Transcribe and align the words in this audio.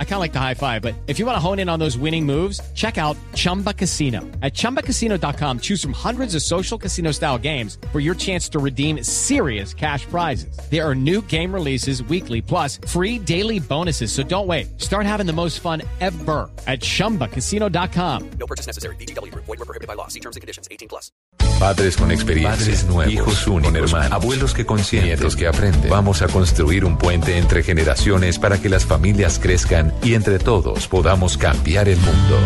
I 0.00 0.04
kind 0.04 0.14
of 0.14 0.20
like 0.20 0.32
the 0.32 0.40
high 0.40 0.54
five, 0.54 0.82
but 0.82 0.96
if 1.06 1.20
you 1.20 1.26
want 1.26 1.36
to 1.36 1.40
hone 1.40 1.60
in 1.60 1.68
on 1.68 1.78
those 1.78 1.96
winning 1.96 2.26
moves, 2.26 2.60
check 2.74 2.98
out 2.98 3.16
Chumba 3.34 3.72
Casino. 3.72 4.22
At 4.42 4.54
ChumbaCasino.com, 4.54 5.60
choose 5.60 5.80
from 5.80 5.92
hundreds 5.92 6.34
of 6.34 6.42
social 6.42 6.76
casino 6.76 7.12
style 7.12 7.38
games 7.38 7.78
for 7.92 8.00
your 8.00 8.16
chance 8.16 8.48
to 8.48 8.58
redeem 8.58 9.04
serious 9.04 9.72
cash 9.72 10.04
prizes. 10.06 10.58
There 10.68 10.84
are 10.84 10.96
new 10.96 11.22
game 11.22 11.54
releases 11.54 12.02
weekly, 12.02 12.42
plus 12.42 12.80
free 12.88 13.20
daily 13.20 13.60
bonuses. 13.60 14.10
So 14.10 14.24
don't 14.24 14.48
wait. 14.48 14.80
Start 14.80 15.06
having 15.06 15.26
the 15.26 15.32
most 15.32 15.60
fun 15.60 15.82
ever 16.00 16.50
at 16.66 16.80
ChumbaCasino.com. 16.80 18.30
No 18.30 18.46
purchase 18.48 18.66
necessary. 18.66 18.96
BGW. 18.96 19.32
Void 19.32 19.46
were 19.46 19.56
prohibited 19.58 19.86
by 19.86 19.94
law. 19.94 20.08
See 20.08 20.20
terms 20.20 20.34
and 20.34 20.40
conditions. 20.40 20.66
18 20.72 20.88
plus. 20.88 21.12
Padres 21.58 21.96
con 21.96 22.12
experiencia, 22.12 22.56
Padres 22.56 22.84
nuevos, 22.84 23.12
hijos 23.12 23.46
únicos, 23.48 23.72
con 23.72 23.76
hermanos, 23.76 24.12
abuelos 24.12 24.54
que 24.54 24.64
consienten, 24.64 25.10
nietos 25.10 25.34
que 25.34 25.48
aprenden. 25.48 25.90
Vamos 25.90 26.22
a 26.22 26.28
construir 26.28 26.84
un 26.84 26.96
puente 26.96 27.36
entre 27.36 27.64
generaciones 27.64 28.38
para 28.38 28.58
que 28.62 28.68
las 28.68 28.86
familias 28.86 29.40
crezcan 29.40 29.87
y 30.02 30.14
entre 30.14 30.38
todos 30.38 30.88
podamos 30.88 31.36
cambiar 31.36 31.88
el 31.88 31.98
mundo. 31.98 32.38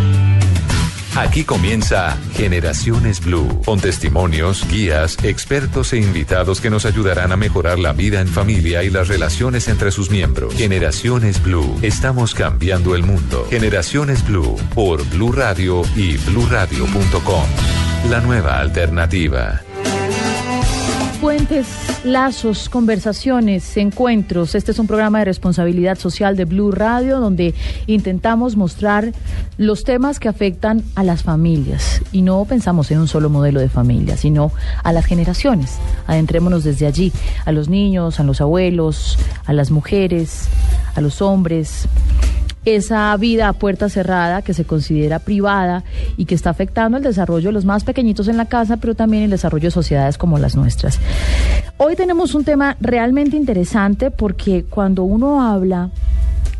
Aquí 1.14 1.44
comienza 1.44 2.16
Generaciones 2.34 3.22
Blue, 3.22 3.60
con 3.66 3.78
testimonios, 3.80 4.66
guías, 4.68 5.18
expertos 5.22 5.92
e 5.92 5.98
invitados 5.98 6.62
que 6.62 6.70
nos 6.70 6.86
ayudarán 6.86 7.32
a 7.32 7.36
mejorar 7.36 7.78
la 7.78 7.92
vida 7.92 8.20
en 8.22 8.28
familia 8.28 8.82
y 8.82 8.88
las 8.88 9.08
relaciones 9.08 9.68
entre 9.68 9.90
sus 9.90 10.10
miembros. 10.10 10.54
Generaciones 10.54 11.42
Blue, 11.42 11.78
estamos 11.82 12.34
cambiando 12.34 12.94
el 12.94 13.02
mundo. 13.02 13.46
Generaciones 13.50 14.26
Blue, 14.26 14.56
por 14.74 15.06
Blue 15.10 15.32
Radio 15.32 15.82
y 15.96 16.16
bluradio.com. 16.16 17.44
La 18.08 18.20
nueva 18.20 18.58
alternativa. 18.58 19.60
Puentes, 21.22 21.68
lazos, 22.02 22.68
conversaciones, 22.68 23.76
encuentros. 23.76 24.56
Este 24.56 24.72
es 24.72 24.80
un 24.80 24.88
programa 24.88 25.20
de 25.20 25.26
responsabilidad 25.26 25.96
social 25.96 26.36
de 26.36 26.46
Blue 26.46 26.72
Radio 26.72 27.20
donde 27.20 27.54
intentamos 27.86 28.56
mostrar 28.56 29.12
los 29.56 29.84
temas 29.84 30.18
que 30.18 30.28
afectan 30.28 30.82
a 30.96 31.04
las 31.04 31.22
familias. 31.22 32.02
Y 32.10 32.22
no 32.22 32.44
pensamos 32.44 32.90
en 32.90 32.98
un 32.98 33.06
solo 33.06 33.30
modelo 33.30 33.60
de 33.60 33.68
familia, 33.68 34.16
sino 34.16 34.50
a 34.82 34.92
las 34.92 35.06
generaciones. 35.06 35.78
Adentrémonos 36.08 36.64
desde 36.64 36.88
allí, 36.88 37.12
a 37.44 37.52
los 37.52 37.68
niños, 37.68 38.18
a 38.18 38.24
los 38.24 38.40
abuelos, 38.40 39.16
a 39.44 39.52
las 39.52 39.70
mujeres, 39.70 40.48
a 40.96 41.00
los 41.00 41.22
hombres 41.22 41.86
esa 42.64 43.16
vida 43.16 43.48
a 43.48 43.52
puerta 43.52 43.88
cerrada 43.88 44.42
que 44.42 44.54
se 44.54 44.64
considera 44.64 45.18
privada 45.18 45.84
y 46.16 46.26
que 46.26 46.34
está 46.34 46.50
afectando 46.50 46.96
el 46.96 47.02
desarrollo 47.02 47.48
de 47.48 47.52
los 47.52 47.64
más 47.64 47.84
pequeñitos 47.84 48.28
en 48.28 48.36
la 48.36 48.46
casa, 48.46 48.76
pero 48.76 48.94
también 48.94 49.24
el 49.24 49.30
desarrollo 49.30 49.64
de 49.64 49.72
sociedades 49.72 50.18
como 50.18 50.38
las 50.38 50.54
nuestras. 50.54 51.00
Hoy 51.78 51.96
tenemos 51.96 52.34
un 52.34 52.44
tema 52.44 52.76
realmente 52.80 53.36
interesante 53.36 54.10
porque 54.10 54.64
cuando 54.64 55.02
uno 55.02 55.42
habla 55.42 55.90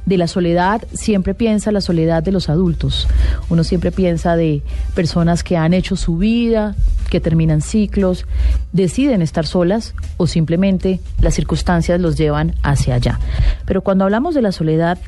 de 0.07 0.19
la 0.19 0.27
soledad, 0.27 0.83
siempre 0.93 1.35
piensa 1.35 1.71
la 1.71 1.81
soledad 1.81 2.23
de 2.23 2.33
los 2.33 2.49
adultos. 2.49 3.07
Uno 3.49 3.63
siempre 3.63 3.93
piensa 3.93 4.35
de 4.35 4.63
personas 4.95 5.45
que 5.45 5.57
han 5.57 5.75
hecho 5.75 5.95
su 5.95 6.17
vida, 6.17 6.75
que 7.09 7.21
terminan 7.21 7.61
ciclos, 7.61 8.27
deciden 8.73 9.23
estar 9.23 9.47
solas 9.47 9.95
o 10.17 10.27
simplemente 10.27 11.01
las 11.21 11.35
circunstancias 11.35 12.01
los 12.01 12.17
llevan 12.17 12.55
hacia 12.63 12.97
allá. 12.97 13.21
Pero 13.65 13.83
cuando 13.83 14.05
hablamos 14.05 14.35
de 14.35 14.43
la 14.43 14.51
soledad, 14.51 14.99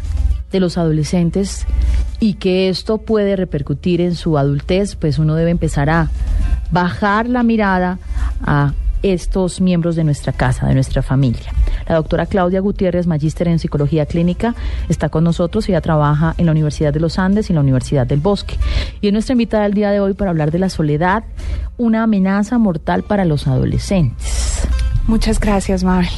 de 0.54 0.60
los 0.60 0.78
adolescentes 0.78 1.66
y 2.20 2.34
que 2.34 2.68
esto 2.68 2.98
puede 2.98 3.34
repercutir 3.34 4.00
en 4.00 4.14
su 4.14 4.38
adultez, 4.38 4.94
pues 4.94 5.18
uno 5.18 5.34
debe 5.34 5.50
empezar 5.50 5.90
a 5.90 6.10
bajar 6.70 7.28
la 7.28 7.42
mirada 7.42 7.98
a 8.40 8.72
estos 9.02 9.60
miembros 9.60 9.96
de 9.96 10.04
nuestra 10.04 10.32
casa, 10.32 10.66
de 10.66 10.74
nuestra 10.74 11.02
familia. 11.02 11.52
La 11.88 11.96
doctora 11.96 12.26
Claudia 12.26 12.60
Gutiérrez, 12.60 13.08
magíster 13.08 13.48
en 13.48 13.58
psicología 13.58 14.06
clínica, 14.06 14.54
está 14.88 15.08
con 15.08 15.24
nosotros. 15.24 15.68
Ella 15.68 15.80
trabaja 15.80 16.34
en 16.38 16.46
la 16.46 16.52
Universidad 16.52 16.92
de 16.92 17.00
los 17.00 17.18
Andes 17.18 17.50
y 17.50 17.52
en 17.52 17.56
la 17.56 17.60
Universidad 17.60 18.06
del 18.06 18.20
Bosque. 18.20 18.56
Y 19.00 19.08
es 19.08 19.12
nuestra 19.12 19.32
invitada 19.32 19.66
el 19.66 19.74
día 19.74 19.90
de 19.90 19.98
hoy 19.98 20.14
para 20.14 20.30
hablar 20.30 20.52
de 20.52 20.60
la 20.60 20.70
soledad, 20.70 21.24
una 21.76 22.04
amenaza 22.04 22.58
mortal 22.58 23.02
para 23.02 23.24
los 23.24 23.48
adolescentes. 23.48 24.66
Muchas 25.08 25.38
gracias, 25.40 25.82
Mabel. 25.82 26.08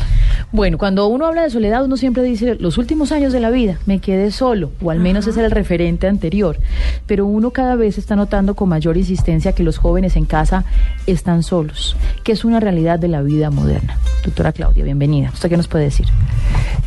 Bueno, 0.52 0.78
cuando 0.78 1.08
uno 1.08 1.26
habla 1.26 1.42
de 1.42 1.50
soledad, 1.50 1.84
uno 1.84 1.96
siempre 1.96 2.22
dice 2.22 2.54
los 2.54 2.78
últimos 2.78 3.10
años 3.10 3.32
de 3.32 3.40
la 3.40 3.50
vida, 3.50 3.78
me 3.84 3.98
quedé 3.98 4.30
solo, 4.30 4.70
o 4.80 4.90
al 4.90 5.00
menos 5.00 5.26
ese 5.26 5.40
es 5.40 5.44
el 5.44 5.50
referente 5.50 6.06
anterior. 6.06 6.58
Pero 7.06 7.26
uno 7.26 7.50
cada 7.50 7.74
vez 7.74 7.98
está 7.98 8.14
notando 8.14 8.54
con 8.54 8.68
mayor 8.68 8.96
insistencia 8.96 9.52
que 9.52 9.64
los 9.64 9.78
jóvenes 9.78 10.14
en 10.16 10.24
casa 10.24 10.64
están 11.06 11.42
solos, 11.42 11.96
que 12.22 12.32
es 12.32 12.44
una 12.44 12.60
realidad 12.60 12.98
de 12.98 13.08
la 13.08 13.22
vida 13.22 13.50
moderna. 13.50 13.98
Doctora 14.24 14.52
Claudia, 14.52 14.84
bienvenida. 14.84 15.30
¿Usted 15.34 15.48
qué 15.48 15.56
nos 15.56 15.68
puede 15.68 15.84
decir? 15.84 16.06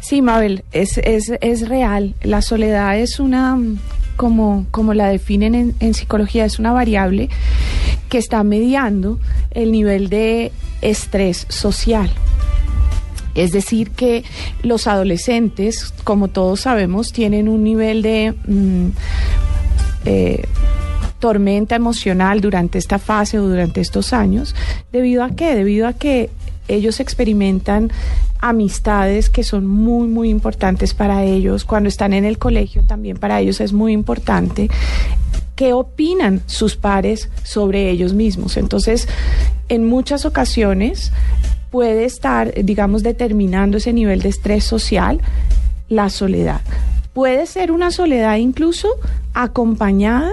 Sí, 0.01 0.21
Mabel, 0.21 0.63
es, 0.71 0.97
es, 0.97 1.31
es 1.41 1.67
real. 1.67 2.15
La 2.23 2.41
soledad 2.41 2.97
es 2.97 3.19
una 3.19 3.59
como, 4.15 4.65
como, 4.71 4.93
la 4.93 5.07
definen 5.07 5.55
en, 5.55 5.75
en, 5.79 5.93
psicología, 5.93 6.43
es 6.43 6.59
una 6.59 6.73
variable 6.73 7.29
que 8.09 8.17
está 8.17 8.43
mediando 8.43 9.19
el 9.51 9.71
nivel 9.71 10.09
de 10.09 10.51
estrés 10.81 11.45
social. 11.49 12.09
Es 13.39 13.51
decir, 13.51 13.91
que 13.91 14.23
los 14.63 14.87
adolescentes, 14.87 15.93
como 16.03 16.27
todos 16.27 16.61
sabemos, 16.61 17.11
tienen 17.11 17.47
un 17.47 17.63
nivel 17.63 18.01
de 18.01 18.33
mm, 18.45 18.87
eh, 20.05 20.45
tormenta 21.19 21.75
emocional 21.75 22.41
durante 22.41 22.77
esta 22.77 22.99
fase 22.99 23.39
o 23.39 23.47
durante 23.47 23.81
estos 23.81 24.13
años. 24.13 24.55
¿Debido 24.91 25.23
a 25.23 25.31
qué? 25.31 25.55
Debido 25.55 25.87
a 25.87 25.93
que 25.93 26.29
ellos 26.67 26.99
experimentan 26.99 27.91
amistades 28.39 29.29
que 29.29 29.43
son 29.43 29.67
muy, 29.67 30.07
muy 30.07 30.29
importantes 30.29 30.93
para 30.93 31.23
ellos. 31.23 31.65
Cuando 31.65 31.89
están 31.89 32.13
en 32.13 32.25
el 32.25 32.37
colegio 32.37 32.83
también 32.83 33.17
para 33.17 33.39
ellos 33.39 33.59
es 33.59 33.73
muy 33.73 33.91
importante 33.91 34.69
qué 35.55 35.73
opinan 35.73 36.41
sus 36.45 36.77
pares 36.77 37.29
sobre 37.43 37.89
ellos 37.89 38.13
mismos. 38.13 38.55
Entonces, 38.55 39.09
en 39.67 39.85
muchas 39.85 40.25
ocasiones 40.25 41.11
puede 41.69 42.05
estar, 42.05 42.53
digamos, 42.63 43.03
determinando 43.03 43.77
ese 43.77 43.93
nivel 43.93 44.21
de 44.21 44.29
estrés 44.29 44.63
social, 44.63 45.19
la 45.87 46.09
soledad. 46.09 46.61
Puede 47.13 47.45
ser 47.45 47.71
una 47.71 47.91
soledad 47.91 48.37
incluso 48.37 48.87
acompañada 49.33 50.31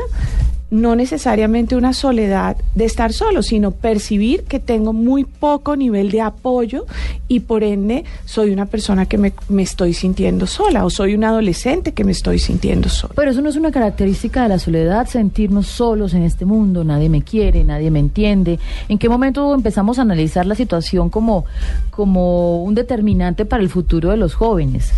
no 0.71 0.97
necesariamente 0.97 1.77
una 1.77 1.93
soledad 1.93 2.57
de 2.75 2.85
estar 2.85 3.13
solo, 3.13 3.43
sino 3.43 3.71
percibir 3.71 4.45
que 4.45 4.59
tengo 4.59 4.93
muy 4.93 5.25
poco 5.25 5.77
nivel 5.77 6.11
de 6.11 6.21
apoyo 6.21 6.87
y 7.29 7.41
por 7.41 7.63
ende 7.63 8.05
soy 8.25 8.51
una 8.51 8.67
persona 8.67 9.07
que 9.07 9.17
me, 9.17 9.33
me, 9.49 9.63
estoy 9.63 9.95
sintiendo 9.95 10.47
sola 10.47 10.85
o 10.85 10.91
soy 10.91 11.15
un 11.15 11.25
adolescente 11.25 11.93
que 11.93 12.05
me 12.05 12.13
estoy 12.13 12.39
sintiendo 12.39 12.89
sola. 12.89 13.15
Pero 13.15 13.31
eso 13.31 13.43
no 13.43 13.49
es 13.49 13.57
una 13.57 13.71
característica 13.71 14.43
de 14.43 14.49
la 14.49 14.59
soledad, 14.59 15.07
sentirnos 15.07 15.69
solos 15.69 16.15
en 16.15 16.23
este 16.23 16.45
mundo, 16.45 16.83
nadie 16.83 17.09
me 17.09 17.23
quiere, 17.23 17.63
nadie 17.63 17.91
me 17.91 18.01
entiende. 18.01 18.59
¿En 18.89 18.99
qué 18.99 19.09
momento 19.09 19.55
empezamos 19.55 19.99
a 19.99 20.03
analizar 20.03 20.47
la 20.47 20.57
situación 20.57 21.11
como, 21.11 21.45
como 21.91 22.63
un 22.65 22.75
determinante 22.75 23.45
para 23.45 23.63
el 23.63 23.69
futuro 23.69 24.11
de 24.11 24.17
los 24.17 24.35
jóvenes? 24.35 24.93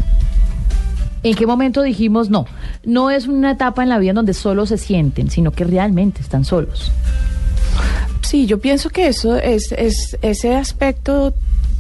¿En 1.23 1.35
qué 1.35 1.47
momento 1.47 1.83
dijimos 1.83 2.31
no? 2.31 2.47
No 2.85 3.11
es 3.11 3.27
una 3.27 3.53
etapa 3.53 3.83
en 3.83 3.89
la 3.89 3.99
vida 3.99 4.11
en 4.11 4.17
donde 4.17 4.35
solo 4.35 4.67
se 4.67 4.79
sienten, 4.79 5.31
sino 5.31 5.51
que 5.51 5.65
realmente 5.65 6.21
están 6.21 6.45
solos. 6.45 6.93
Sí, 8.23 8.47
yo 8.47 8.61
pienso 8.61 8.91
que 8.91 9.09
eso 9.09 9.37
es, 9.37 9.73
es 9.73 10.17
ese 10.23 10.55
aspecto 10.55 11.35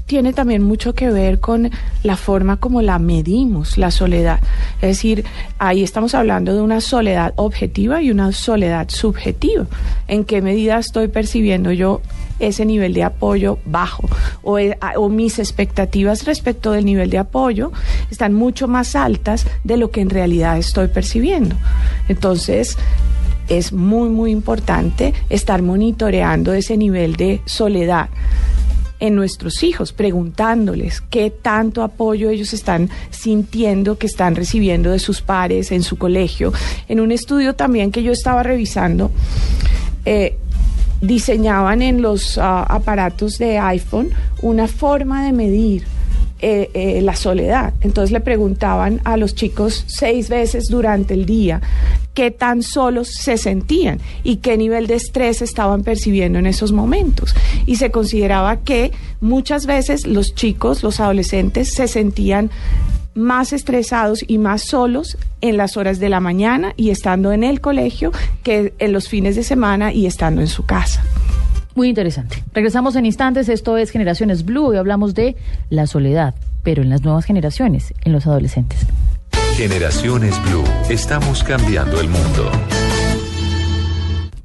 tiene 0.08 0.32
también 0.32 0.62
mucho 0.62 0.94
que 0.94 1.10
ver 1.10 1.38
con 1.38 1.70
la 2.02 2.16
forma 2.16 2.56
como 2.56 2.80
la 2.80 2.98
medimos, 2.98 3.76
la 3.76 3.91
soledad. 3.91 4.41
Es 4.76 4.88
decir, 4.88 5.24
ahí 5.58 5.82
estamos 5.82 6.14
hablando 6.14 6.54
de 6.54 6.62
una 6.62 6.80
soledad 6.80 7.34
objetiva 7.36 8.00
y 8.00 8.10
una 8.10 8.32
soledad 8.32 8.88
subjetiva. 8.88 9.66
¿En 10.08 10.24
qué 10.24 10.41
medida 10.41 10.78
estoy 10.78 11.08
percibiendo 11.08 11.72
yo 11.72 12.00
ese 12.38 12.65
nivel 12.65 12.94
de 12.94 13.03
apoyo 13.03 13.59
bajo 13.66 14.09
o, 14.42 14.59
o, 14.97 15.09
mis 15.09 15.38
expectativas 15.38 16.24
respecto 16.24 16.72
del 16.72 16.86
nivel 16.86 17.10
de 17.10 17.18
apoyo 17.18 17.72
están 18.10 18.33
mucho 18.33 18.66
más 18.66 18.97
altas 18.97 19.44
de 19.65 19.77
lo 19.77 19.91
que 19.91 20.00
en 20.00 20.09
realidad 20.09 20.56
estoy 20.56 20.88
percibiendo. 20.88 21.54
Entonces, 22.09 22.78
es 23.48 23.72
muy, 23.72 24.09
muy 24.09 24.30
importante 24.30 25.12
estar 25.28 25.60
monitoreando 25.60 26.54
ese 26.54 26.78
nivel 26.78 27.16
de 27.16 27.42
soledad 27.44 28.09
en 29.00 29.15
nuestros 29.15 29.62
hijos, 29.62 29.92
preguntándoles 29.92 31.00
qué 31.00 31.30
tanto 31.30 31.83
apoyo 31.83 32.30
ellos 32.30 32.53
están 32.53 32.91
sintiendo 33.10 33.98
que 33.98 34.06
están 34.06 34.34
recibiendo 34.34 34.91
de 34.91 34.98
sus 34.98 35.21
pares 35.21 35.72
en 35.72 35.83
su 35.83 35.97
colegio. 35.97 36.53
En 36.89 37.00
un 37.00 37.12
estudio 37.12 37.54
también 37.54 37.92
que 37.92 38.03
yo 38.03 38.12
estaba 38.12 38.42
revisando, 38.42 39.10
eh, 40.04 40.36
diseñaban 41.00 41.83
en 41.83 42.03
los 42.03 42.36
uh, 42.36 42.41
aparatos 42.41 43.39
de 43.39 43.59
iPhone 43.59 44.10
una 44.42 44.66
forma 44.66 45.24
de 45.24 45.33
medir 45.33 45.84
eh, 46.41 46.71
eh, 46.74 47.03
la 47.03 47.16
soledad. 47.16 47.74
Entonces 47.80 48.12
le 48.12 48.21
preguntaban 48.21 49.00
a 49.04 49.16
los 49.16 49.34
chicos 49.34 49.84
seis 49.86 50.28
veces 50.28 50.66
durante 50.71 51.15
el 51.15 51.27
día 51.27 51.60
qué 52.15 52.31
tan 52.31 52.63
solos 52.63 53.09
se 53.09 53.39
sentían 53.39 54.01
y 54.25 54.37
qué 54.37 54.57
nivel 54.57 54.87
de 54.87 54.95
estrés 54.95 55.43
estaban 55.43 55.83
percibiendo 55.83 56.39
en 56.39 56.47
esos 56.47 56.72
momentos. 56.72 57.34
Y 57.66 57.77
se 57.77 57.91
consideraba 57.91 58.59
que 58.59 58.93
muchas 59.21 59.66
veces 59.66 60.07
los 60.07 60.34
chicos, 60.34 60.83
los 60.83 61.01
adolescentes, 61.01 61.72
se 61.75 61.89
sentían 61.89 62.51
más 63.15 63.53
estresados 63.53 64.25
y 64.27 64.39
más 64.39 64.63
solos 64.63 65.19
en 65.41 65.57
las 65.57 65.77
horas 65.77 65.99
de 65.99 66.09
la 66.09 66.21
mañana 66.21 66.72
y 66.77 66.91
estando 66.91 67.33
en 67.33 67.45
el 67.45 67.60
colegio 67.60 68.13
que 68.43 68.72
en 68.78 68.93
los 68.93 69.09
fines 69.09 69.37
de 69.37 69.43
semana 69.43 69.93
y 69.93 70.07
estando 70.07 70.41
en 70.41 70.47
su 70.47 70.65
casa. 70.65 71.03
Muy 71.75 71.89
interesante. 71.89 72.43
Regresamos 72.53 72.97
en 72.97 73.07
instantes. 73.07 73.49
Esto 73.49 73.77
es 73.77 73.91
Generaciones 73.91 74.45
Blue. 74.45 74.66
Hoy 74.66 74.77
hablamos 74.77 75.15
de 75.15 75.37
la 75.71 75.87
soledad, 75.87 76.34
pero 76.65 76.83
en 76.83 76.91
las 76.91 77.03
nuevas 77.03 77.25
generaciones, 77.25 77.95
en 78.03 78.13
los 78.13 78.27
adolescentes. 78.27 78.87
Generaciones 79.59 80.41
Blue. 80.45 80.63
Estamos 80.89 81.43
cambiando 81.43 82.01
el 82.01 82.09
mundo. 82.09 82.49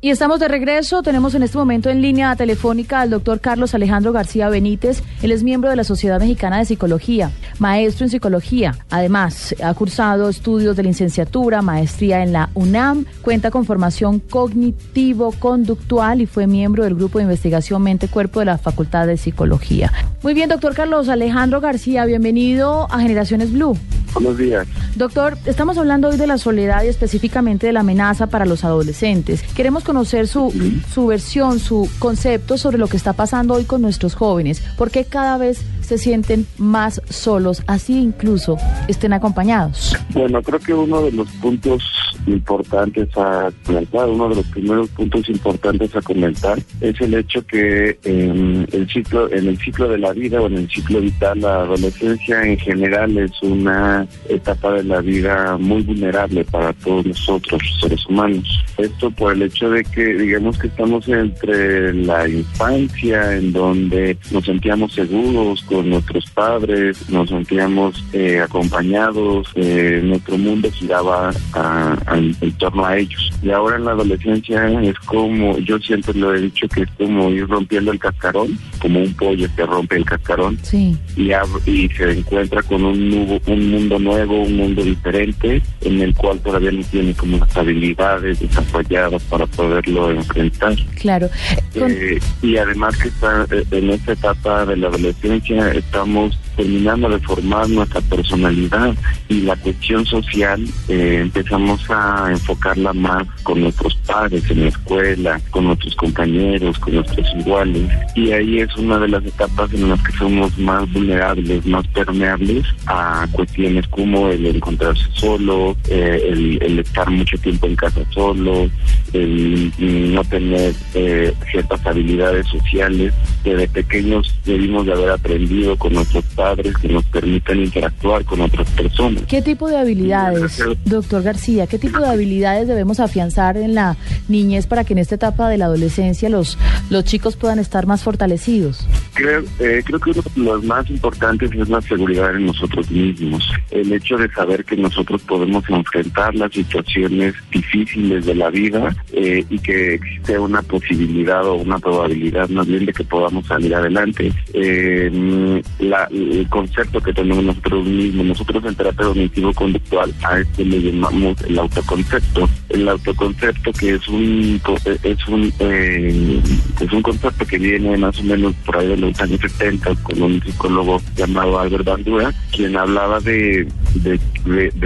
Y 0.02 0.10
estamos 0.10 0.40
de 0.40 0.48
regreso. 0.48 1.04
Tenemos 1.04 1.36
en 1.36 1.44
este 1.44 1.56
momento 1.56 1.92
en 1.92 2.02
línea 2.02 2.36
telefónica 2.36 3.02
al 3.02 3.12
doctor 3.12 3.40
Carlos 3.40 3.76
Alejandro 3.76 4.12
García 4.12 4.50
Benítez. 4.50 5.04
Él 5.22 5.32
es 5.32 5.44
miembro 5.44 5.70
de 5.70 5.76
la 5.76 5.84
Sociedad 5.84 6.20
Mexicana 6.20 6.58
de 6.58 6.66
Psicología, 6.66 7.30
maestro 7.60 8.08
en 8.08 8.10
psicología. 8.10 8.76
Además, 8.90 9.54
ha 9.64 9.72
cursado 9.76 10.30
estudios 10.30 10.76
de 10.76 10.82
licenciatura, 10.82 11.62
maestría 11.62 12.24
en 12.24 12.34
la 12.34 12.50
UNAM, 12.56 13.06
cuenta 13.22 13.52
con 13.52 13.66
formación 13.66 14.20
cognitivo-conductual 14.20 16.22
y 16.22 16.26
fue 16.26 16.48
miembro 16.48 16.86
del 16.86 16.96
grupo 16.96 17.20
de 17.20 17.26
investigación 17.26 17.84
Mente-Cuerpo 17.84 18.40
de 18.40 18.48
la 18.48 18.58
Facultad 18.58 19.06
de 19.06 19.18
Psicología. 19.18 19.94
Muy 20.24 20.34
bien, 20.34 20.50
doctor 20.50 20.74
Carlos 20.74 21.08
Alejandro 21.08 21.62
García, 21.62 22.04
bienvenido 22.06 22.92
a 22.92 23.00
Generaciones 23.00 23.54
Blue. 23.54 23.78
Buenos 24.14 24.38
días. 24.38 24.68
Doctor, 24.96 25.38
estamos 25.46 25.78
hablando 25.78 26.10
hoy 26.10 26.18
de 26.18 26.28
la 26.28 26.38
soledad 26.38 26.84
y 26.84 26.88
específicamente 26.88 27.68
de 27.68 27.74
la 27.74 27.80
amenaza 27.80 28.28
para 28.28 28.46
los 28.46 28.64
adolescentes. 28.64 29.42
Queremos 29.56 29.84
conocer 29.84 30.28
su, 30.28 30.54
su 30.94 31.08
versión, 31.08 31.60
su 31.60 31.90
concepto 32.00 32.58
sobre 32.58 32.78
lo 32.78 32.88
que 32.88 32.98
está 32.98 33.14
pasando 33.14 33.56
hoy 33.56 33.66
con 33.66 33.82
nuestros 33.82 34.16
jóvenes. 34.16 34.62
¿Por 34.78 34.92
qué 34.92 35.06
cada 35.06 35.38
vez 35.38 35.62
se 35.84 35.98
sienten 35.98 36.46
más 36.58 37.02
solos, 37.10 37.64
así 37.68 38.00
incluso 38.00 38.58
estén 38.88 39.14
acompañados? 39.14 39.96
Bueno, 40.14 40.42
creo 40.42 40.60
que 40.60 40.74
uno 40.74 41.02
de 41.02 41.12
los 41.12 41.28
puntos 41.34 41.84
importantes 42.28 43.10
a 43.18 43.52
comentar, 43.66 44.10
uno 44.10 44.30
de 44.30 44.36
los 44.36 44.48
primeros 44.48 44.90
puntos 44.90 45.28
importantes 45.30 45.96
a 45.96 46.02
comentar 46.02 46.58
es 46.82 47.00
el 47.02 47.14
hecho 47.16 47.46
que 47.46 47.98
en 48.04 48.68
el 48.72 48.90
ciclo, 48.90 49.32
en 49.32 49.48
el 49.48 49.58
ciclo 49.58 49.90
de 49.90 49.98
la 49.98 50.14
vida 50.14 50.42
o 50.42 50.48
en 50.48 50.58
el 50.58 50.70
ciclo 50.70 51.02
vital, 51.02 51.42
la 51.42 51.62
adolescencia 51.62 52.42
en 52.44 52.58
general 52.58 53.18
es 53.18 53.32
una 53.42 54.08
etapa 54.30 54.74
de 54.74 54.84
la 54.84 55.02
vida 55.02 55.58
muy 55.58 55.82
vulnerable 55.82 56.44
para 56.46 56.74
todos 56.74 57.06
nosotros, 57.06 57.62
seres 57.82 58.06
humanos. 58.08 58.48
Esto 58.78 59.12
por 59.12 59.34
el 59.34 59.44
hecho 59.44 59.70
de 59.70 59.84
que, 59.84 60.14
digamos 60.16 60.58
que 60.58 60.68
estamos 60.68 61.08
entre 61.08 61.94
la 61.94 62.28
infancia, 62.28 63.36
en 63.36 63.52
donde 63.52 64.18
nos 64.32 64.46
sentíamos 64.46 64.94
seguros 64.94 65.64
con 65.74 65.90
nuestros 65.90 66.26
padres, 66.36 67.10
nos 67.10 67.30
sentíamos 67.30 68.04
eh, 68.14 68.40
acompañados, 68.42 69.48
eh, 69.56 70.02
nuestro 70.04 70.38
mundo 70.38 70.70
giraba 70.72 71.32
a, 71.54 71.98
a, 72.06 72.18
en 72.18 72.52
torno 72.60 72.86
a 72.86 72.96
ellos. 72.98 73.32
Y 73.42 73.50
ahora 73.50 73.78
en 73.78 73.86
la 73.86 73.92
adolescencia 73.92 74.68
es 74.82 74.98
como, 75.00 75.58
yo 75.60 75.80
siempre 75.80 76.14
lo 76.14 76.34
he 76.36 76.42
dicho, 76.42 76.68
que 76.68 76.84
es 76.84 76.90
como 76.98 77.30
ir 77.32 77.48
rompiendo 77.48 77.92
el 77.92 77.98
cascarón, 78.00 78.58
como 78.80 79.00
un 79.00 79.14
pollo 79.16 79.48
que 79.56 79.66
rompe 79.66 79.96
el 79.98 80.06
cascarón 80.06 80.60
Sí. 80.62 80.96
y, 81.18 81.32
y 81.66 81.90
se 81.90 82.12
encuentra 82.12 82.62
con 82.62 82.84
un, 82.86 83.10
nuevo- 83.10 83.42
un 83.48 83.72
mundo 83.72 83.98
nuevo, 84.00 84.44
un 84.44 84.56
mundo 84.58 84.84
diferente, 84.84 85.62
en 85.82 86.02
el 86.02 86.14
cual 86.14 86.40
todavía 86.40 86.72
no 86.72 86.84
tiene 86.92 87.14
como 87.16 87.38
las 87.38 87.58
habilidades 87.58 88.40
desarrolladas 88.40 89.22
para 89.24 89.48
poderlo 89.48 90.12
enfrentar. 90.12 90.76
Claro. 91.02 91.30
Con- 91.74 91.92
Eh, 91.92 92.20
y 92.44 92.58
además 92.58 92.96
que 92.98 93.08
está 93.08 93.46
eh, 93.52 93.64
en 93.72 93.90
esta 93.90 94.14
etapa 94.14 94.66
de 94.66 94.78
la 94.78 94.88
adolescencia 94.88 95.63
estamos 95.72 96.38
terminando 96.56 97.10
de 97.10 97.20
formar 97.20 97.70
nuestra 97.70 98.02
personalidad 98.02 98.94
y 99.30 99.42
la 99.42 99.56
cuestión 99.56 100.06
social 100.06 100.64
eh, 100.88 101.20
empezamos 101.22 101.82
a 101.90 102.28
enfocarla 102.32 102.94
más 102.94 103.28
con 103.44 103.62
nuestros 103.62 103.96
padres 104.06 104.44
en 104.50 104.62
la 104.62 104.70
escuela, 104.70 105.42
con 105.50 105.66
nuestros 105.66 105.96
compañeros, 105.96 106.78
con 106.80 106.96
nuestros 106.96 107.28
iguales. 107.36 107.90
Y 108.16 108.32
ahí 108.32 108.60
es 108.60 108.76
una 108.78 109.00
de 109.00 109.08
las 109.08 109.26
etapas 109.26 109.74
en 109.74 109.90
las 109.90 110.02
que 110.04 110.12
somos 110.14 110.58
más 110.58 110.92
vulnerables, 110.94 111.66
más 111.66 111.88
permeables 111.88 112.66
a 112.88 113.28
cuestiones 113.32 113.88
como 113.88 114.30
el 114.30 114.46
encontrarse 114.46 115.04
solo, 115.14 115.76
eh, 115.90 116.30
el, 116.30 116.62
el 116.62 116.80
estar 116.80 117.10
mucho 117.10 117.38
tiempo 117.38 117.68
en 117.68 117.76
casa 117.76 118.02
solo, 118.12 118.70
el 119.14 119.72
no 120.14 120.24
tener 120.26 120.74
eh, 120.94 121.34
ciertas 121.52 121.86
habilidades 121.86 122.48
sociales 122.48 123.14
que 123.44 123.56
de 123.56 123.68
pequeños 123.68 124.34
debimos 124.46 124.86
de 124.86 124.94
haber 124.94 125.12
aprendido 125.12 125.76
con 125.78 125.94
nuestros 125.94 126.24
padres 126.36 126.43
que 126.82 126.88
nos 126.90 127.04
permitan 127.06 127.60
interactuar 127.60 128.24
con 128.26 128.42
otras 128.42 128.70
personas. 128.72 129.24
¿Qué 129.28 129.42
tipo 129.42 129.68
de 129.70 129.78
habilidades, 129.78 130.62
doctor 130.86 131.24
García, 131.24 131.68
qué 131.68 131.80
tipo 131.80 132.00
de 132.00 132.08
habilidades 132.08 132.68
debemos 132.68 133.00
afianzar 133.00 133.58
en 133.58 133.76
la 133.76 133.96
niñez 134.28 134.68
para 134.68 134.84
que 134.84 134.94
en 134.94 135.00
esta 135.00 135.16
etapa 135.16 135.50
de 135.50 135.58
la 135.58 135.66
adolescencia 135.66 136.30
los, 136.30 136.58
los 136.90 137.04
chicos 137.06 137.36
puedan 137.36 137.60
estar 137.60 137.86
más 137.88 138.04
fortalecidos? 138.04 138.86
Creo, 139.14 139.44
eh, 139.60 139.82
creo 139.86 140.00
que 140.00 140.10
uno 140.12 140.22
de 140.36 140.42
los 140.44 140.64
más 140.64 140.90
importantes 140.90 141.52
es 141.54 141.70
la 141.70 141.82
seguridad 141.82 142.36
en 142.36 142.48
nosotros 142.48 142.90
mismos. 142.92 143.48
El 143.72 143.92
hecho 143.94 144.18
de 144.18 144.30
saber 144.32 144.66
que 144.66 144.76
nosotros 144.76 145.22
podemos 145.24 145.64
enfrentar 145.70 146.34
las 146.36 146.52
situaciones 146.52 147.34
difíciles 147.52 148.26
de 148.26 148.36
la 148.36 148.50
vida 148.50 148.96
eh, 149.14 149.46
y 149.50 149.60
que 149.60 149.96
existe 149.96 150.38
una 150.40 150.62
posibilidad 150.62 151.46
o 151.46 151.56
una 151.56 151.78
probabilidad 151.80 152.50
más 152.50 152.68
bien 152.68 152.86
de 152.86 152.94
que 152.94 153.04
podamos 153.04 153.46
salir 153.48 153.74
adelante. 153.76 154.32
Eh, 154.54 155.62
la- 155.80 156.08
el 156.40 156.50
concepto 156.50 157.00
que 157.02 157.14
tenemos 157.14 157.44
nosotros 157.44 157.86
mismos, 157.86 158.26
nosotros 158.26 158.64
en 158.66 158.76
terapia 158.76 159.06
cognitivo-conductual, 159.08 160.14
a 160.24 160.40
este 160.40 160.66
le 160.66 160.82
llamamos 160.82 161.42
el 161.48 161.60
autoconcepto. 161.60 162.50
El 162.70 162.88
autoconcepto 162.90 163.72
que 163.74 163.96
es 163.96 164.08
un 164.08 164.60
co- 164.64 164.78
es 164.86 165.28
un 165.28 165.54
eh, 165.60 166.42
es 166.82 166.92
un 166.92 167.02
concepto 167.02 167.46
que 167.46 167.58
viene 167.58 167.98
más 167.98 168.20
o 168.20 168.24
menos 168.24 168.54
por 168.66 168.78
ahí 168.78 168.88
de 168.88 168.98
los 168.98 169.20
años 169.22 169.40
70 169.42 169.94
con 170.04 170.22
un 170.22 170.42
psicólogo 170.42 171.02
llamado 171.16 171.60
Albert 171.60 171.86
Bandura, 171.86 172.34
quien 172.52 172.76
hablaba 172.78 173.20
de, 173.20 173.68
de, 173.96 174.20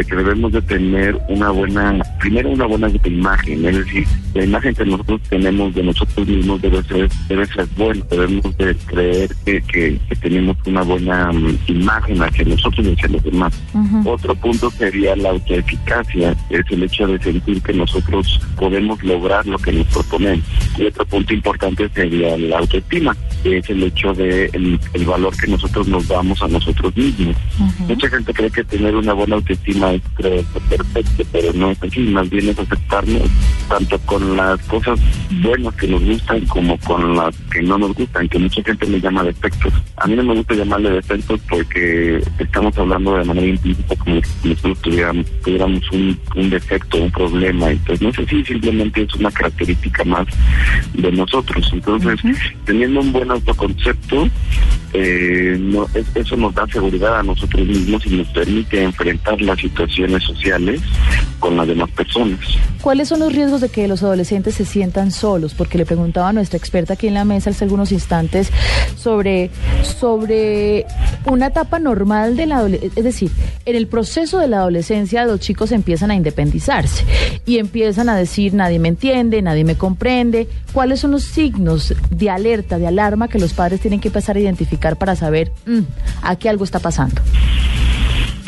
que 0.06 0.16
debemos 0.16 0.52
de 0.52 0.62
tener 0.62 1.18
una 1.30 1.50
buena, 1.52 2.00
primero 2.20 2.50
una 2.50 2.66
buena 2.66 2.90
imagen, 3.06 3.66
es 3.66 3.78
decir, 3.78 4.06
la 4.34 4.44
imagen 4.44 4.76
que 4.76 4.86
nosotros 4.86 5.22
tenemos 5.30 5.74
de 5.74 5.84
nosotros 5.84 6.28
mismos 6.28 6.62
debe 6.62 6.84
ser, 6.84 7.10
debe 7.30 7.46
ser 7.48 7.66
buena, 7.78 8.04
debemos 8.10 8.58
de 8.58 8.76
creer 8.86 9.30
que, 9.44 9.62
que 10.10 10.16
tenemos 10.22 10.58
una 10.66 10.82
buena 10.82 11.32
mm, 11.38 11.58
imagen 11.68 12.22
hacia 12.22 12.46
nosotros 12.46 12.86
y 12.86 12.94
hacia 12.94 13.10
los 13.10 13.24
demás. 13.24 13.54
Ujú. 13.74 14.10
Otro 14.10 14.36
punto 14.36 14.70
sería 14.72 15.16
la 15.16 15.30
autoeficacia, 15.30 16.36
es 16.50 16.66
el 16.70 16.84
hecho 16.84 17.08
de 17.08 17.20
sentir 17.20 17.62
que 17.62 17.74
nosotros 17.74 18.40
podemos 18.58 19.02
lograr 19.04 19.46
lo 19.46 19.58
que 19.58 19.72
nos 19.72 19.88
proponemos. 19.88 20.46
Y 20.78 20.86
otro 20.86 21.06
punto 21.06 21.34
importante 21.34 21.90
sería 21.90 22.38
la 22.38 22.60
autoestima, 22.60 23.16
que 23.44 23.58
es 23.58 23.70
el 23.70 23.84
hecho 23.84 24.14
de 24.14 24.46
el, 24.54 24.80
el 24.94 25.06
valor 25.06 25.36
que 25.38 25.48
nosotros 25.48 25.88
nos 25.88 26.08
damos 26.08 26.42
a 26.42 26.48
nosotros 26.48 26.96
mismos. 26.96 27.36
Mucha 27.88 28.10
gente 28.10 28.34
cree 28.34 28.52
que 28.52 28.64
tener 28.64 28.96
una 28.96 29.14
buena 29.14 29.36
autoestima 29.36 29.94
es 29.94 30.02
perfecto, 30.18 31.24
pero 31.32 31.54
no 31.54 31.72
es 31.72 31.84
así, 31.84 32.00
más 32.02 32.30
bien 32.30 32.50
es 32.50 32.60
aceptarnos 32.60 33.30
tanto 33.68 33.98
con 34.00 34.38
las 34.38 34.60
cosas 34.64 35.00
buenas 35.42 35.74
que 35.76 35.88
nos 35.88 36.04
gustan 36.04 36.46
como 36.46 36.78
con 36.80 37.16
las 37.16 37.36
que 37.52 37.62
no 37.62 37.78
nos 37.78 37.94
gustan, 37.94 38.28
que 38.30 38.40
mucha 38.40 38.64
gente 38.64 38.88
le 38.88 39.02
llama 39.02 39.24
defectos. 39.24 39.74
A 39.98 40.08
mí 40.08 40.16
no 40.16 40.24
me 40.24 40.36
gusta 40.36 40.56
llamarle 40.56 40.92
defectos 40.92 41.27
porque 41.50 42.22
estamos 42.40 42.78
hablando 42.78 43.16
de 43.18 43.26
manera 43.26 43.48
implícita 43.48 43.96
como 43.98 44.22
si 44.42 44.50
nosotros 44.50 44.82
tuviéramos, 44.82 45.26
tuviéramos 45.44 45.92
un, 45.92 46.20
un 46.36 46.50
defecto, 46.50 46.98
un 46.98 47.12
problema, 47.12 47.68
pues 47.86 48.02
no 48.02 48.12
sé 48.14 48.26
si 48.28 48.44
simplemente 48.46 49.02
es 49.04 49.14
una 49.16 49.32
característica 49.32 50.04
más 50.06 50.28
de 50.94 51.12
nosotros. 51.12 51.70
Entonces, 51.74 52.20
teniendo 52.66 53.02
un 53.02 53.12
buen 53.12 53.30
autoconcepto, 53.32 54.28
eh, 54.94 55.58
no, 55.60 55.86
es- 55.94 56.16
eso 56.16 56.38
nos 56.38 56.56
da 56.56 56.66
seguridad 56.68 57.20
a 57.20 57.24
nosotros 57.24 57.66
mismos 57.68 58.06
y 58.06 58.10
nos 58.18 58.28
permite 58.30 58.84
enfrentar 58.84 59.42
las 59.42 59.60
situaciones 59.60 60.24
sociales 60.24 60.82
con 61.40 61.58
las 61.58 61.68
demás 61.68 61.90
personas. 61.92 62.40
¿Cuáles 62.82 63.10
son 63.10 63.20
los 63.20 63.34
riesgos 63.34 63.62
de 63.62 63.70
que 63.70 63.88
los 63.88 64.02
adolescentes 64.04 64.56
se 64.56 64.66
sientan 64.66 65.12
solos? 65.12 65.54
Porque 65.54 65.78
le 65.78 65.86
preguntaba 65.86 66.30
a 66.30 66.34
nuestra 66.34 66.58
experta 66.58 66.94
aquí 66.94 67.08
en 67.08 67.14
la 67.16 67.26
mesa 67.26 67.50
hace 67.50 67.66
algunos 67.66 67.92
instantes 67.92 68.52
sobre, 68.96 69.52
sobre 70.00 70.86
una 71.26 71.48
etapa 71.48 71.80
normal 71.80 72.36
de 72.38 72.46
la. 72.46 72.66
Es 72.68 73.04
decir, 73.04 73.32
en 73.66 73.76
el 73.76 73.88
proceso 73.88 74.40
de 74.40 74.48
la 74.48 74.58
adolescencia 74.58 75.26
los 75.26 75.40
chicos 75.40 75.72
empiezan 75.72 76.12
a 76.12 76.16
independizarse 76.16 77.04
y 77.46 77.58
empiezan 77.58 78.10
a 78.10 78.16
decir 78.16 78.54
nadie 78.54 78.80
me 78.80 78.88
entiende, 78.90 79.42
nadie 79.42 79.64
me 79.64 79.76
comprende. 79.76 80.48
¿Cuáles 80.74 81.00
son 81.00 81.12
los 81.12 81.24
signos 81.24 81.94
de 82.10 82.30
alerta, 82.30 82.78
de 82.78 82.88
alarma 82.88 83.28
que 83.28 83.40
los 83.40 83.54
padres 83.54 83.80
tienen 83.82 84.00
que 84.00 84.10
empezar 84.10 84.36
a 84.36 84.40
identificar 84.40 84.98
para 84.98 85.16
saber 85.16 85.52
"Mm, 85.66 85.80
aquí 86.22 86.48
algo 86.48 86.64
está 86.64 86.80
pasando? 86.80 87.22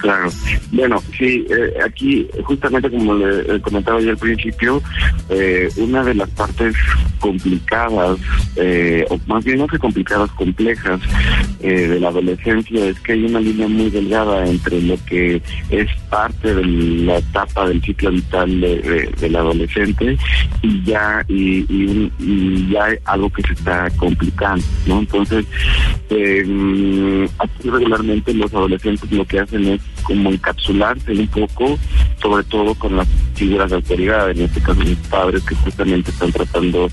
Claro. 0.02 0.30
Bueno, 0.72 1.04
sí, 1.18 1.46
eh, 1.50 1.74
aquí 1.86 2.26
justamente 2.44 2.90
como 2.90 3.16
le 3.16 3.56
eh, 3.56 3.62
comentaba 3.62 4.00
yo 4.00 4.12
al 4.12 4.18
principio, 4.18 4.82
eh, 5.30 5.70
una 5.78 6.04
de 6.04 6.14
las 6.16 6.30
partes 6.30 6.74
complicadas, 7.20 8.18
eh, 8.56 9.06
o 9.10 9.20
más 9.28 9.44
bien 9.44 9.58
no 9.60 9.68
que 9.68 9.78
complicadas, 9.78 10.32
complejas 10.32 11.02
eh, 11.60 11.88
de 11.90 12.00
la 12.00 12.08
adolescencia 12.10 12.86
es 12.86 13.00
que 13.02 13.12
hay 13.14 13.26
una 13.26 13.42
línea 13.42 13.68
muy 13.68 13.90
delgada 13.90 14.46
entre 14.48 14.82
lo 14.82 14.96
que 15.06 15.42
es 15.70 15.88
parte 16.10 16.56
de 16.56 16.66
la 16.66 17.18
etapa 17.18 17.68
del 17.68 17.82
ciclo 17.82 18.12
vital 18.12 18.62
de- 18.62 18.80
de- 18.80 19.12
del 19.20 19.36
adolescente 19.36 20.18
y 20.62 20.84
ya 20.84 21.24
y, 21.28 21.66
y 21.70 22.12
y 22.20 22.70
ya 22.72 22.88
algo 23.06 23.30
que 23.32 23.42
se 23.44 23.54
está 23.54 23.90
complicando, 23.98 24.64
¿no? 24.88 25.00
Entonces, 25.00 25.46
aquí 27.40 27.70
regularmente 27.70 28.34
los 28.34 28.54
adolescentes 28.54 29.12
lo 29.12 29.26
que 29.26 29.40
hacen 29.40 29.66
es 29.68 29.82
como 30.04 30.30
encapsularse 30.30 31.12
un 31.12 31.28
poco, 31.28 31.78
sobre 32.22 32.44
todo 32.46 32.74
con 32.76 32.98
las 32.98 33.08
figuras 33.36 33.70
de 33.70 33.78
autoridad, 33.78 34.30
en 34.32 34.42
este 34.42 34.62
caso 34.62 34.80
mis 34.82 34.98
padres 35.08 35.44
que 35.44 35.56
justamente 35.56 36.12
están 36.12 36.32
tratando, 36.32 36.90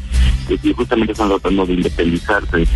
que 0.49 0.73
justamente 0.73 1.13
están 1.13 1.29
tratando 1.29 1.67
de 1.67 1.75
independizarse, 1.75 2.67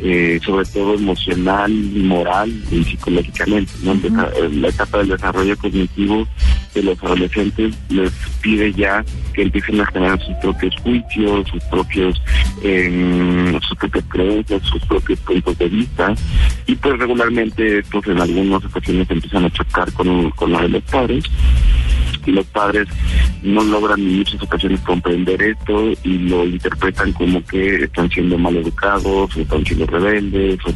eh, 0.00 0.40
sobre 0.44 0.64
todo 0.66 0.94
emocional, 0.94 1.72
moral 1.72 2.52
y 2.70 2.84
psicológicamente. 2.84 3.72
¿no? 3.82 3.94
La 4.52 4.68
etapa 4.68 4.98
del 4.98 5.08
desarrollo 5.08 5.56
cognitivo 5.56 6.26
de 6.76 6.82
los 6.82 7.02
adolescentes 7.02 7.74
les 7.88 8.12
pide 8.42 8.72
ya 8.72 9.04
que 9.32 9.42
empiecen 9.42 9.80
a 9.80 9.86
generar 9.86 10.20
sus 10.24 10.34
propios 10.36 10.74
juicios, 10.82 11.48
sus 11.48 11.62
propios, 11.64 12.22
eh, 12.62 13.58
sus 13.66 13.78
propias 13.78 14.04
creencias, 14.08 14.62
sus 14.62 14.84
propios 14.84 15.18
puntos 15.20 15.58
de 15.58 15.68
vista. 15.68 16.14
Y 16.66 16.74
pues 16.76 16.98
regularmente 16.98 17.78
estos 17.78 18.06
en 18.06 18.20
algunas 18.20 18.64
ocasiones 18.64 19.10
empiezan 19.10 19.44
a 19.46 19.50
chocar 19.50 19.92
con, 19.92 20.30
con 20.32 20.52
la 20.52 20.62
de 20.62 20.68
los 20.68 20.82
padres 20.84 21.24
y 22.26 22.32
los 22.32 22.46
padres 22.46 22.88
no 23.42 23.62
logran 23.64 24.00
en 24.00 24.18
muchas 24.18 24.42
ocasiones 24.42 24.80
comprender 24.80 25.40
esto 25.42 25.92
y 26.04 26.18
lo 26.18 26.44
interpretan 26.44 27.12
como 27.12 27.44
que 27.44 27.84
están 27.84 28.10
siendo 28.10 28.36
mal 28.38 28.56
educados 28.56 29.36
o 29.36 29.40
están 29.40 29.64
siendo 29.64 29.86
rebeldes 29.86 30.58
o- 30.66 30.74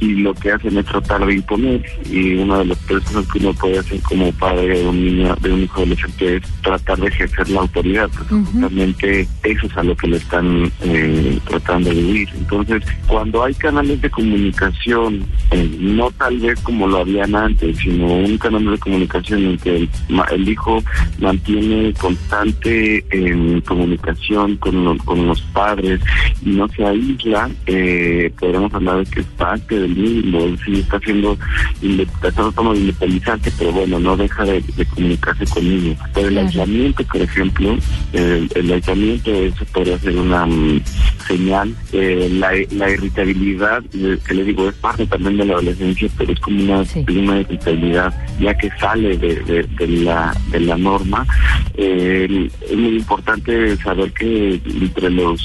y 0.00 0.14
lo 0.16 0.34
que 0.34 0.52
hacen 0.52 0.76
es 0.78 0.84
tratar 0.86 1.24
de 1.26 1.34
imponer. 1.34 1.82
Y 2.10 2.34
una 2.36 2.58
de 2.58 2.66
las 2.66 2.78
cosas 2.78 3.26
que 3.32 3.38
uno 3.38 3.52
puede 3.54 3.78
hacer 3.78 4.00
como 4.02 4.30
padre 4.32 4.78
de 4.80 4.86
un 4.88 5.04
niño 5.04 5.34
de 5.40 5.52
un 5.52 5.62
hijo 5.64 5.76
adolescente 5.80 6.36
es 6.36 6.42
tratar 6.62 6.98
de 6.98 7.08
ejercer 7.08 7.48
la 7.50 7.60
autoridad 7.60 8.08
porque 8.16 8.34
justamente 8.52 9.28
eso 9.42 9.66
es 9.66 9.76
a 9.76 9.82
lo 9.82 9.96
que 9.96 10.08
le 10.08 10.16
están 10.18 10.70
eh, 10.82 11.38
tratando 11.48 11.90
de 11.90 11.96
vivir 11.96 12.28
entonces 12.36 12.82
cuando 13.06 13.42
hay 13.42 13.54
canales 13.54 14.00
de 14.00 14.10
comunicación 14.10 15.24
eh, 15.50 15.76
no 15.80 16.10
tal 16.12 16.38
vez 16.38 16.60
como 16.60 16.86
lo 16.86 16.98
habían 16.98 17.34
antes 17.34 17.78
sino 17.78 18.06
un 18.06 18.38
canal 18.38 18.64
de 18.70 18.78
comunicación 18.78 19.44
en 19.44 19.58
que 19.58 19.76
el, 19.76 19.88
el 20.32 20.48
hijo 20.48 20.82
mantiene 21.18 21.92
constante 21.94 23.04
eh, 23.10 23.62
comunicación 23.66 24.56
con, 24.56 24.84
lo- 24.84 24.98
con 24.98 25.26
los 25.26 25.40
padres 25.52 26.00
y 26.44 26.50
no 26.50 26.68
se 26.68 26.84
aísla, 26.84 27.50
eh, 27.66 28.32
podríamos 28.38 28.72
hablar 28.74 28.98
de 29.04 29.10
que 29.10 29.20
es 29.20 29.26
parte 29.36 29.78
del 29.78 29.94
mismo, 29.94 30.40
sí 30.64 30.80
está 30.80 30.96
haciendo, 30.96 31.36
está 31.82 32.30
tratando 32.32 32.72
de 32.74 32.80
independizarse, 32.80 33.52
pero 33.58 33.72
bueno, 33.72 33.98
no 33.98 34.16
deja 34.16 34.44
de, 34.44 34.60
de 34.76 34.84
comunicarse 34.86 35.44
con 35.46 35.62
niños. 35.68 35.98
Pero 36.14 36.28
el 36.28 36.34
Claro. 36.34 36.48
aislamiento, 36.48 37.04
por 37.04 37.20
ejemplo, 37.22 37.76
el, 38.12 38.48
el 38.54 38.72
aislamiento, 38.72 39.30
eso 39.32 39.64
podría 39.72 39.98
ser 39.98 40.16
una 40.16 40.44
mm, 40.46 40.80
señal, 41.26 41.74
eh, 41.92 42.28
la, 42.32 42.50
la 42.72 42.90
irritabilidad, 42.90 43.82
eh, 43.94 44.18
que 44.26 44.34
le 44.34 44.44
digo, 44.44 44.68
es 44.68 44.74
parte 44.76 45.06
también 45.06 45.36
de 45.38 45.44
la 45.46 45.54
adolescencia, 45.54 46.08
pero 46.18 46.32
es 46.32 46.40
como 46.40 46.62
una, 46.62 46.84
Sí. 46.84 47.04
una 47.08 47.40
irritabilidad 47.40 48.12
ya 48.40 48.52
que 48.56 48.68
sale 48.80 49.16
de, 49.16 49.36
de, 49.44 49.62
de 49.62 49.86
la, 49.88 50.34
de 50.50 50.60
la 50.60 50.73
norma. 50.76 51.26
Eh, 51.76 52.48
es 52.68 52.76
muy 52.76 52.96
importante 52.96 53.76
saber 53.78 54.12
que 54.12 54.60
entre 54.66 55.10
los 55.10 55.40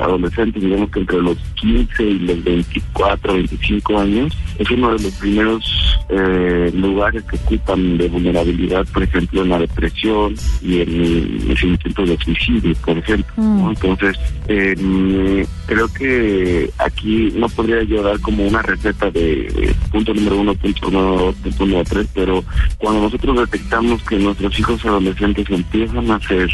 adolescentes, 0.00 0.62
digamos 0.62 0.90
que 0.90 1.00
entre 1.00 1.22
los 1.22 1.38
15 1.60 2.02
y 2.02 2.18
los 2.20 2.44
24, 2.44 3.34
25 3.34 3.98
años, 3.98 4.36
es 4.58 4.70
uno 4.70 4.96
de 4.96 5.02
los 5.02 5.12
primeros 5.14 5.98
eh, 6.08 6.70
lugares 6.74 7.22
que 7.24 7.36
ocupan 7.36 7.96
de 7.98 8.08
vulnerabilidad, 8.08 8.86
por 8.92 9.02
ejemplo, 9.02 9.42
en 9.42 9.48
la 9.48 9.58
depresión 9.58 10.34
y 10.60 10.80
en 10.80 11.48
los 11.48 11.62
intentos 11.62 12.08
de 12.08 12.18
suicidio, 12.18 12.74
por 12.84 12.98
ejemplo. 12.98 13.32
¿no? 13.36 13.66
Mm. 13.66 13.70
Entonces, 13.70 14.16
eh, 14.48 15.46
creo 15.66 15.88
que 15.92 16.70
aquí 16.78 17.32
no 17.36 17.48
podría 17.48 17.82
yo 17.82 18.02
dar 18.02 18.20
como 18.20 18.46
una 18.46 18.62
receta 18.62 19.10
de, 19.10 19.20
de 19.20 19.74
punto 19.90 20.12
número 20.14 20.40
uno, 20.40 20.54
punto 20.54 20.90
número 20.90 21.16
dos, 21.16 21.34
punto 21.36 21.66
número 21.66 21.84
tres, 21.84 22.08
pero 22.14 22.44
cuando 22.78 23.02
nosotros 23.02 23.36
detectamos 23.50 24.02
que 24.02 24.18
nuestros 24.42 24.58
hijos 24.58 24.84
adolescentes 24.84 25.48
empiezan 25.48 26.10
a 26.10 26.20
ser 26.20 26.48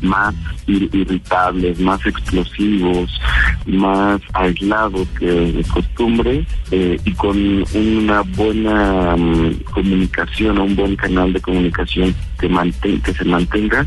más 0.00 0.34
ir- 0.66 0.88
irritables, 0.94 1.78
más 1.80 2.04
explosivos, 2.06 3.20
más 3.66 4.20
aislados 4.34 5.06
que 5.18 5.26
de 5.26 5.64
costumbre 5.64 6.46
eh, 6.70 6.98
y 7.04 7.12
con 7.12 7.36
una 7.74 8.22
buena 8.22 9.16
mm, 9.16 9.54
comunicación, 9.72 10.58
un 10.58 10.76
buen 10.76 10.96
canal 10.96 11.32
de 11.32 11.40
comunicación 11.40 12.14
que, 12.42 12.50
manten- 12.50 13.00
que 13.00 13.14
se 13.14 13.24
mantenga, 13.24 13.86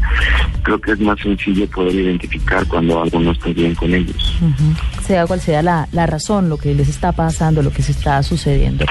creo 0.63 0.79
que 0.79 0.93
es 0.93 1.00
más 1.01 1.19
sencillo 1.19 1.67
poder 1.69 1.93
identificar 1.93 2.65
cuando 2.67 3.01
algo 3.03 3.19
no 3.19 3.31
está 3.31 3.50
bien 3.50 3.75
con 3.75 3.93
ellos. 3.93 4.38
Sea 5.05 5.27
cual 5.27 5.41
sea 5.41 5.62
la, 5.62 5.88
la 5.91 6.05
razón, 6.07 6.47
lo 6.50 6.57
que 6.57 6.74
les 6.74 6.88
está 6.88 7.12
pasando, 7.12 7.62
lo 7.62 7.71
que 7.71 7.83
se 7.83 7.91
está 7.91 8.24
sucediendo. 8.24 8.85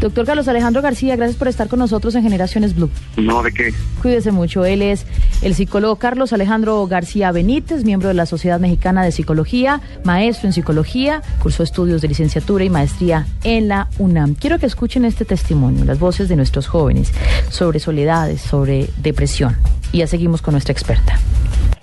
Doctor 0.00 0.26
Carlos 0.26 0.46
Alejandro 0.48 0.82
García, 0.82 1.16
gracias 1.16 1.38
por 1.38 1.48
estar 1.48 1.68
con 1.68 1.78
nosotros 1.78 2.14
en 2.14 2.22
Generaciones 2.22 2.74
Blue. 2.76 2.90
No, 3.16 3.42
de 3.42 3.52
qué. 3.52 3.72
Cuídese 4.02 4.30
mucho. 4.32 4.64
Él 4.66 4.82
es 4.82 5.06
el 5.42 5.54
psicólogo 5.54 5.96
Carlos 5.96 6.32
Alejandro 6.34 6.86
García 6.86 7.32
Benítez, 7.32 7.84
miembro 7.84 8.08
de 8.08 8.14
la 8.14 8.26
Sociedad 8.26 8.60
Mexicana 8.60 9.02
de 9.02 9.12
Psicología, 9.12 9.80
maestro 10.04 10.46
en 10.48 10.52
psicología, 10.52 11.22
cursó 11.40 11.62
estudios 11.62 12.02
de 12.02 12.08
licenciatura 12.08 12.64
y 12.64 12.70
maestría 12.70 13.26
en 13.44 13.68
la 13.68 13.88
UNAM. 13.98 14.34
Quiero 14.34 14.58
que 14.58 14.66
escuchen 14.66 15.04
este 15.06 15.24
testimonio, 15.24 15.84
las 15.86 15.98
voces 15.98 16.28
de 16.28 16.36
nuestros 16.36 16.66
jóvenes, 16.66 17.12
sobre 17.48 17.80
soledades, 17.80 18.40
sobre 18.42 18.88
depresión. 19.06 19.56
Y 19.92 19.98
ya 19.98 20.06
seguimos 20.06 20.42
con 20.42 20.52
nuestra 20.52 20.72
experta. 20.72 21.18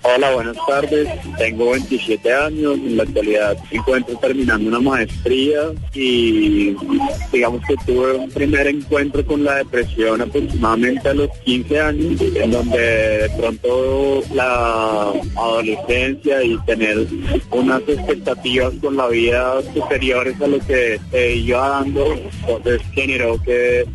Hola, 0.06 0.34
buenas 0.34 0.56
tardes. 0.68 1.08
Tengo 1.38 1.70
27 1.70 2.30
años. 2.30 2.74
En 2.74 2.98
la 2.98 3.04
actualidad 3.04 3.56
encuentro 3.70 4.14
terminando 4.18 4.68
una 4.68 4.78
maestría 4.78 5.60
y 5.94 6.76
digamos 7.32 7.62
que 7.66 7.74
tuve 7.86 8.12
un 8.12 8.30
primer 8.30 8.66
encuentro 8.66 9.24
con 9.24 9.42
la 9.42 9.56
depresión 9.56 10.20
aproximadamente 10.20 11.08
a 11.08 11.14
los 11.14 11.30
15 11.46 11.80
años, 11.80 12.20
en 12.20 12.50
donde 12.50 12.78
de 12.78 13.30
pronto 13.38 14.22
la 14.34 15.10
adolescencia 15.36 16.44
y 16.44 16.58
tener 16.66 17.06
unas 17.50 17.80
expectativas 17.88 18.74
con 18.82 18.98
la 18.98 19.08
vida 19.08 19.62
superiores 19.72 20.38
a 20.42 20.46
lo 20.46 20.58
que 20.58 21.00
se 21.10 21.34
iba 21.36 21.66
dando, 21.66 22.14
entonces 22.46 22.82
generó 22.92 23.42
que 23.42 23.86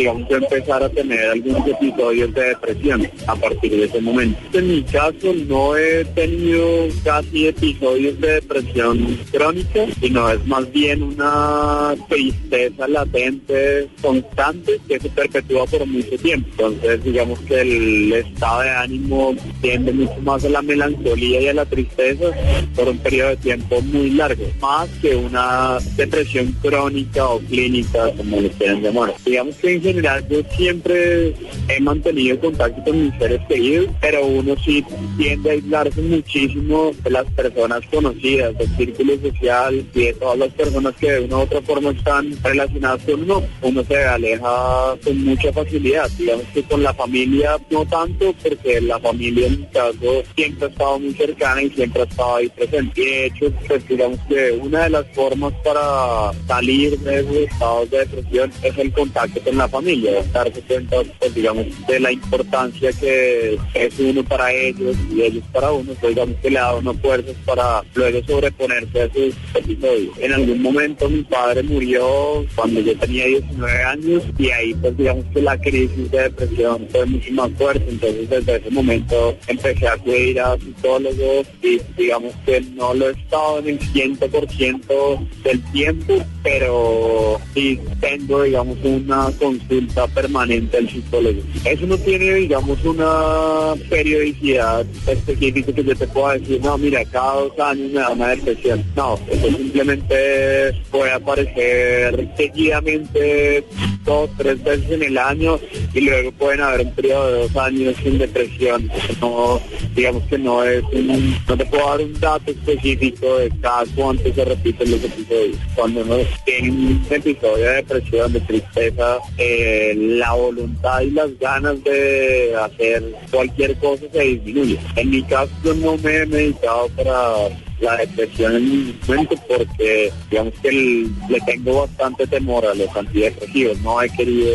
digamos 0.00 0.26
yo 0.30 0.38
empezar 0.38 0.82
a 0.82 0.88
tener 0.88 1.28
algunos 1.28 1.66
episodios 1.66 2.32
de 2.32 2.42
depresión 2.42 3.10
a 3.26 3.36
partir 3.36 3.70
de 3.70 3.84
ese 3.84 4.00
momento. 4.00 4.38
En 4.54 4.68
mi 4.68 4.82
caso 4.82 5.34
no 5.46 5.76
he 5.76 6.04
tenido 6.06 6.88
casi 7.04 7.48
episodios 7.48 8.18
de 8.18 8.32
depresión 8.32 9.18
crónica, 9.30 9.86
sino 10.00 10.30
es 10.30 10.46
más 10.46 10.72
bien 10.72 11.02
una 11.02 11.94
tristeza 12.08 12.88
latente 12.88 13.88
constante 14.00 14.80
que 14.88 14.98
se 14.98 15.10
perpetúa 15.10 15.66
por 15.66 15.86
mucho 15.86 16.16
tiempo. 16.16 16.48
Entonces 16.52 17.04
digamos 17.04 17.38
que 17.40 17.60
el 17.60 18.12
estado 18.14 18.62
de 18.62 18.70
ánimo 18.70 19.34
tiende 19.60 19.92
mucho 19.92 20.18
más 20.22 20.42
a 20.46 20.48
la 20.48 20.62
melancolía 20.62 21.42
y 21.42 21.48
a 21.48 21.54
la 21.54 21.66
tristeza 21.66 22.30
por 22.74 22.88
un 22.88 22.98
periodo 22.98 23.30
de 23.30 23.36
tiempo 23.36 23.82
muy 23.82 24.10
largo, 24.10 24.44
más 24.62 24.88
que 25.02 25.14
una 25.14 25.78
depresión 25.96 26.56
crónica 26.62 27.28
o 27.28 27.38
clínica, 27.40 28.10
como 28.16 28.40
le 28.40 28.48
quieran 28.50 28.82
llamar. 28.82 29.14
Digamos 29.26 29.56
que 29.56 29.89
general 29.92 30.26
yo 30.28 30.42
siempre 30.56 31.34
he 31.68 31.80
mantenido 31.80 32.38
contacto 32.40 32.82
con 32.84 33.04
mis 33.04 33.14
seres 33.18 33.40
queridos, 33.48 33.88
pero 34.00 34.24
uno 34.24 34.54
sí 34.64 34.84
tiende 35.16 35.50
a 35.50 35.52
aislarse 35.54 36.00
muchísimo 36.00 36.92
de 37.02 37.10
las 37.10 37.24
personas 37.32 37.80
conocidas, 37.90 38.56
del 38.58 38.68
círculo 38.76 39.16
social 39.20 39.84
y 39.94 40.00
de 40.00 40.12
todas 40.14 40.38
las 40.38 40.52
personas 40.52 40.94
que 40.96 41.12
de 41.12 41.20
una 41.20 41.38
u 41.38 41.40
otra 41.40 41.60
forma 41.62 41.90
están 41.90 42.32
relacionadas 42.42 43.02
con 43.02 43.22
uno. 43.22 43.42
Uno 43.62 43.84
se 43.84 44.04
aleja 44.04 44.96
con 45.04 45.24
mucha 45.24 45.52
facilidad. 45.52 46.08
Digamos 46.18 46.44
que 46.54 46.62
con 46.62 46.82
la 46.82 46.94
familia 46.94 47.58
no 47.70 47.84
tanto, 47.86 48.34
porque 48.42 48.80
la 48.80 48.98
familia 48.98 49.46
en 49.46 49.60
mi 49.60 49.66
caso 49.66 50.22
siempre 50.34 50.66
ha 50.66 50.70
estado 50.70 50.98
muy 50.98 51.14
cercana 51.14 51.62
y 51.62 51.70
siempre 51.70 52.02
ha 52.02 52.04
estado 52.04 52.36
ahí 52.36 52.48
presente. 52.48 53.00
De 53.00 53.26
hecho, 53.26 53.52
pues 53.66 53.88
digamos 53.88 54.18
que 54.28 54.52
una 54.52 54.84
de 54.84 54.90
las 54.90 55.06
formas 55.14 55.52
para 55.64 56.32
salir 56.46 56.98
de 56.98 57.20
esos 57.20 57.36
estados 57.36 57.90
de 57.90 57.98
depresión 57.98 58.52
es 58.62 58.78
el 58.78 58.92
contacto 58.92 59.40
con 59.40 59.56
la 59.56 59.68
familia, 59.70 60.22
darse 60.32 60.60
cuenta, 60.62 60.96
pues, 61.18 61.34
digamos, 61.34 61.66
de 61.86 62.00
la 62.00 62.12
importancia 62.12 62.92
que 62.92 63.58
es 63.74 63.98
uno 63.98 64.24
para 64.24 64.52
ellos 64.52 64.96
y 65.14 65.22
ellos 65.22 65.44
para 65.52 65.72
uno, 65.72 65.92
pues, 66.00 66.14
digamos 66.14 66.36
que 66.42 66.50
le 66.50 66.58
ha 66.58 66.62
dado 66.62 66.78
unas 66.78 66.96
fuerzas 67.00 67.36
para 67.44 67.82
luego 67.94 68.20
sobreponerse 68.26 69.00
a 69.00 69.04
esos 69.04 69.34
episodios. 69.54 70.18
En 70.18 70.32
algún 70.32 70.62
momento 70.62 71.08
mi 71.08 71.22
padre 71.22 71.62
murió 71.62 72.44
cuando 72.54 72.80
yo 72.80 72.96
tenía 72.98 73.26
19 73.26 73.82
años 73.82 74.22
y 74.38 74.50
ahí 74.50 74.74
pues 74.74 74.96
digamos 74.96 75.24
que 75.32 75.42
la 75.42 75.58
crisis 75.58 76.10
de 76.10 76.22
depresión 76.22 76.86
fue 76.90 77.06
mucho 77.06 77.32
más 77.32 77.50
fuerte, 77.52 77.84
entonces 77.88 78.28
desde 78.28 78.56
ese 78.56 78.70
momento 78.70 79.36
empecé 79.46 79.86
a 79.86 79.92
acudir 79.92 80.40
a 80.40 80.56
psicólogos 80.58 81.46
y 81.62 81.80
digamos 81.96 82.34
que 82.44 82.60
no 82.60 82.94
lo 82.94 83.08
he 83.08 83.12
estado 83.12 83.58
en 83.60 83.68
el 83.68 83.80
100% 83.80 85.28
del 85.42 85.72
tiempo, 85.72 86.24
pero 86.42 87.40
sí 87.54 87.80
tengo 88.00 88.42
digamos 88.42 88.78
una 88.82 89.30
consulta 89.68 90.06
permanente 90.08 90.78
al 90.78 90.88
psicólogo. 90.88 91.40
Eso 91.64 91.86
no 91.86 91.98
tiene 91.98 92.34
digamos 92.34 92.82
una 92.84 93.74
periodicidad 93.88 94.84
específica 95.06 95.72
que 95.72 95.84
yo 95.84 95.96
te 95.96 96.06
pueda 96.08 96.38
decir, 96.38 96.60
no, 96.62 96.76
mira, 96.78 97.04
cada 97.06 97.34
dos 97.34 97.58
años 97.58 97.90
me 97.92 98.00
da 98.00 98.10
una 98.10 98.28
depresión. 98.28 98.84
No, 98.96 99.18
eso 99.30 99.46
simplemente 99.48 100.72
puede 100.90 101.12
aparecer 101.12 102.28
seguidamente 102.36 103.64
dos, 104.04 104.30
tres 104.36 104.62
veces 104.62 104.90
en 104.90 105.02
el 105.02 105.18
año 105.18 105.58
y 105.92 106.00
luego 106.00 106.32
pueden 106.32 106.60
haber 106.60 106.86
un 106.86 106.92
periodo 106.92 107.32
de 107.32 107.42
dos 107.42 107.56
años 107.56 107.94
sin 108.02 108.18
depresión. 108.18 108.90
No, 109.20 109.60
digamos 109.94 110.22
que 110.24 110.38
no 110.38 110.64
es 110.64 110.82
un, 110.92 111.36
no 111.46 111.56
te 111.56 111.66
puedo 111.66 111.86
dar 111.86 112.00
un 112.00 112.20
dato 112.20 112.50
específico 112.50 113.38
de 113.38 113.50
cada 113.60 113.84
cuánto 113.94 114.32
se 114.32 114.44
repiten 114.44 114.90
los 114.90 115.04
episodios. 115.04 115.56
Cuando 115.74 116.00
uno 116.02 116.16
tiene 116.44 116.70
un 116.70 117.06
episodio 117.10 117.64
de 117.66 117.74
depresión, 117.76 118.32
de 118.32 118.40
tristeza, 118.40 119.18
eh, 119.38 119.49
la 119.96 120.32
voluntad 120.32 121.00
y 121.00 121.10
las 121.10 121.38
ganas 121.38 121.82
de 121.84 122.54
hacer 122.60 123.02
cualquier 123.30 123.76
cosa 123.78 124.04
se 124.12 124.20
disminuye. 124.20 124.78
En 124.96 125.10
mi 125.10 125.22
caso 125.22 125.50
yo 125.64 125.74
no 125.74 125.96
me 125.98 126.16
he 126.16 126.26
meditado 126.26 126.88
para 126.96 127.48
la 127.80 127.96
depresión 127.96 128.56
en 128.56 128.64
mi 128.64 128.98
momento 129.06 129.34
porque 129.48 130.12
digamos 130.30 130.54
que 130.62 130.70
le 130.72 131.40
tengo 131.46 131.80
bastante 131.80 132.26
temor 132.26 132.66
a 132.66 132.74
los 132.74 132.94
antidepresivos. 132.94 133.78
No 133.80 134.02
he 134.02 134.10
querido 134.10 134.50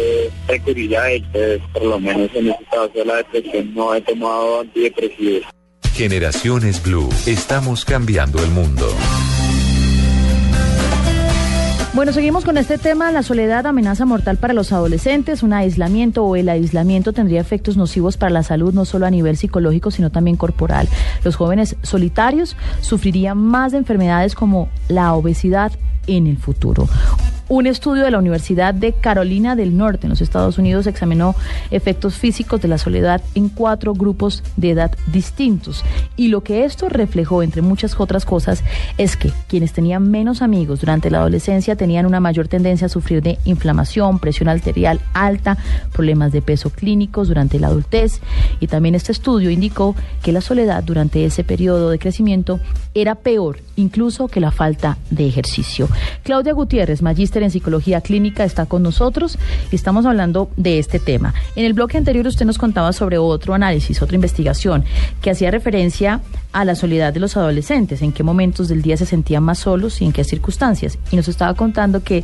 recurrir 0.48 0.98
a 0.98 1.12
ellos, 1.12 1.62
por 1.74 1.84
lo 1.84 2.00
menos 2.00 2.30
en 2.36 2.50
este 2.50 2.66
caso 2.66 2.92
de 2.94 3.06
la 3.06 3.16
depresión 3.18 3.74
no 3.74 3.96
he 3.96 4.02
tomado 4.02 4.62
antidepresivos. 4.62 5.44
Generaciones 5.94 6.84
Blue. 6.84 7.10
Estamos 7.26 7.86
cambiando 7.86 8.44
el 8.44 8.50
mundo. 8.52 8.86
Bueno, 11.96 12.12
seguimos 12.12 12.44
con 12.44 12.58
este 12.58 12.78
tema. 12.78 13.10
La 13.14 13.24
soledad 13.24 13.66
amenaza 13.66 14.06
mortal 14.06 14.36
para 14.36 14.54
los 14.54 14.74
adolescentes. 14.74 15.44
Un 15.44 15.54
aislamiento 15.54 16.26
o 16.26 16.36
el 16.36 16.50
aislamiento 16.50 17.14
tendría 17.14 17.40
efectos 17.40 17.78
nocivos 17.78 18.18
para 18.18 18.32
la 18.32 18.44
salud, 18.44 18.74
no 18.74 18.84
solo 18.84 19.06
a 19.06 19.10
nivel 19.10 19.38
psicológico, 19.38 19.92
sino 19.92 20.10
también 20.10 20.36
corporal. 20.36 20.90
Los 21.24 21.38
jóvenes 21.38 21.78
solitarios 21.84 22.58
sufrirían 22.82 23.38
más 23.38 23.72
de 23.72 23.78
enfermedades 23.78 24.36
como 24.36 24.68
la 24.90 25.14
obesidad 25.14 25.72
en 26.06 26.28
el 26.28 26.38
futuro. 26.38 26.90
Un 27.48 27.68
estudio 27.68 28.04
de 28.04 28.10
la 28.10 28.18
Universidad 28.18 28.74
de 28.74 28.94
Carolina 28.94 29.56
del 29.56 29.78
Norte 29.78 30.08
en 30.08 30.10
los 30.10 30.22
Estados 30.22 30.58
Unidos 30.58 30.88
examinó 30.88 31.36
efectos 31.70 32.16
físicos 32.16 32.60
de 32.60 32.68
la 32.68 32.80
soledad 32.80 33.22
en 33.36 33.50
cuatro 33.50 33.94
grupos 33.94 34.42
de 34.58 34.72
edad 34.72 34.92
distintos. 35.06 35.84
Y 36.16 36.30
lo 36.30 36.42
que 36.42 36.66
esto 36.66 36.90
reflejó, 36.90 37.44
entre 37.44 37.62
muchas 37.62 38.00
otras 38.00 38.26
cosas, 38.26 38.64
es 38.98 39.16
que 39.16 39.32
quienes 39.48 39.74
tenían 39.74 40.10
menos 40.10 40.42
amigos 40.42 40.80
durante 40.80 41.12
la 41.12 41.20
adolescencia 41.20 41.76
tenían 41.76 42.08
una 42.08 42.20
mayor 42.20 42.48
tendencia 42.48 42.88
a 42.88 42.90
sufrir 42.90 43.22
de 43.22 43.38
inflamación, 43.46 44.18
presión 44.18 44.50
arterial 44.50 45.00
alta, 45.14 45.56
problemas 45.94 46.32
de 46.32 46.42
peso 46.42 46.72
clínicos 46.72 47.28
durante 47.28 47.60
la 47.60 47.68
adultez. 47.68 48.22
Y 48.60 48.66
también 48.66 48.96
este 48.96 49.12
estudio 49.12 49.52
indicó 49.52 49.96
que 50.24 50.32
la 50.32 50.42
soledad 50.42 50.84
durante 50.84 51.24
ese 51.26 51.44
periodo 51.44 51.92
de 51.92 52.00
crecimiento 52.00 52.60
era 52.96 53.14
peor 53.14 53.60
incluso 53.76 54.28
que 54.28 54.40
la 54.40 54.52
falta 54.52 54.98
de 55.10 55.28
ejercicio. 55.28 55.88
Claudia 56.24 56.54
Gutiérrez, 56.54 57.02
en 57.44 57.52
psicología 57.52 58.02
clínica, 58.02 58.44
está 58.44 58.66
con 58.66 58.84
nosotros 58.84 59.38
y 59.72 59.76
estamos 59.76 60.06
hablando 60.06 60.50
de 60.58 60.80
este 60.80 61.00
tema. 61.00 61.34
En 61.56 61.66
el 61.66 61.74
bloque 61.74 61.98
anterior 61.98 62.28
usted 62.28 62.46
nos 62.46 62.58
contaba 62.58 62.94
sobre 62.94 63.18
otro 63.18 63.54
análisis, 63.54 64.02
otra 64.02 64.16
investigación 64.16 64.84
que 65.22 65.32
hacía 65.32 65.52
referencia 65.52 66.22
a 66.52 66.64
la 66.66 66.76
soledad 66.76 67.14
de 67.14 67.20
los 67.20 67.36
adolescentes, 67.36 68.02
en 68.02 68.14
qué 68.14 68.24
momentos 68.24 68.68
del 68.68 68.82
día 68.82 68.98
se 68.98 69.06
sentían 69.06 69.44
más 69.44 69.60
solos 69.60 70.02
y 70.02 70.06
en 70.06 70.14
qué 70.14 70.24
circunstancias. 70.24 70.98
Y 71.12 71.16
nos 71.16 71.28
estaba 71.28 71.54
contando 71.54 72.04
que, 72.04 72.24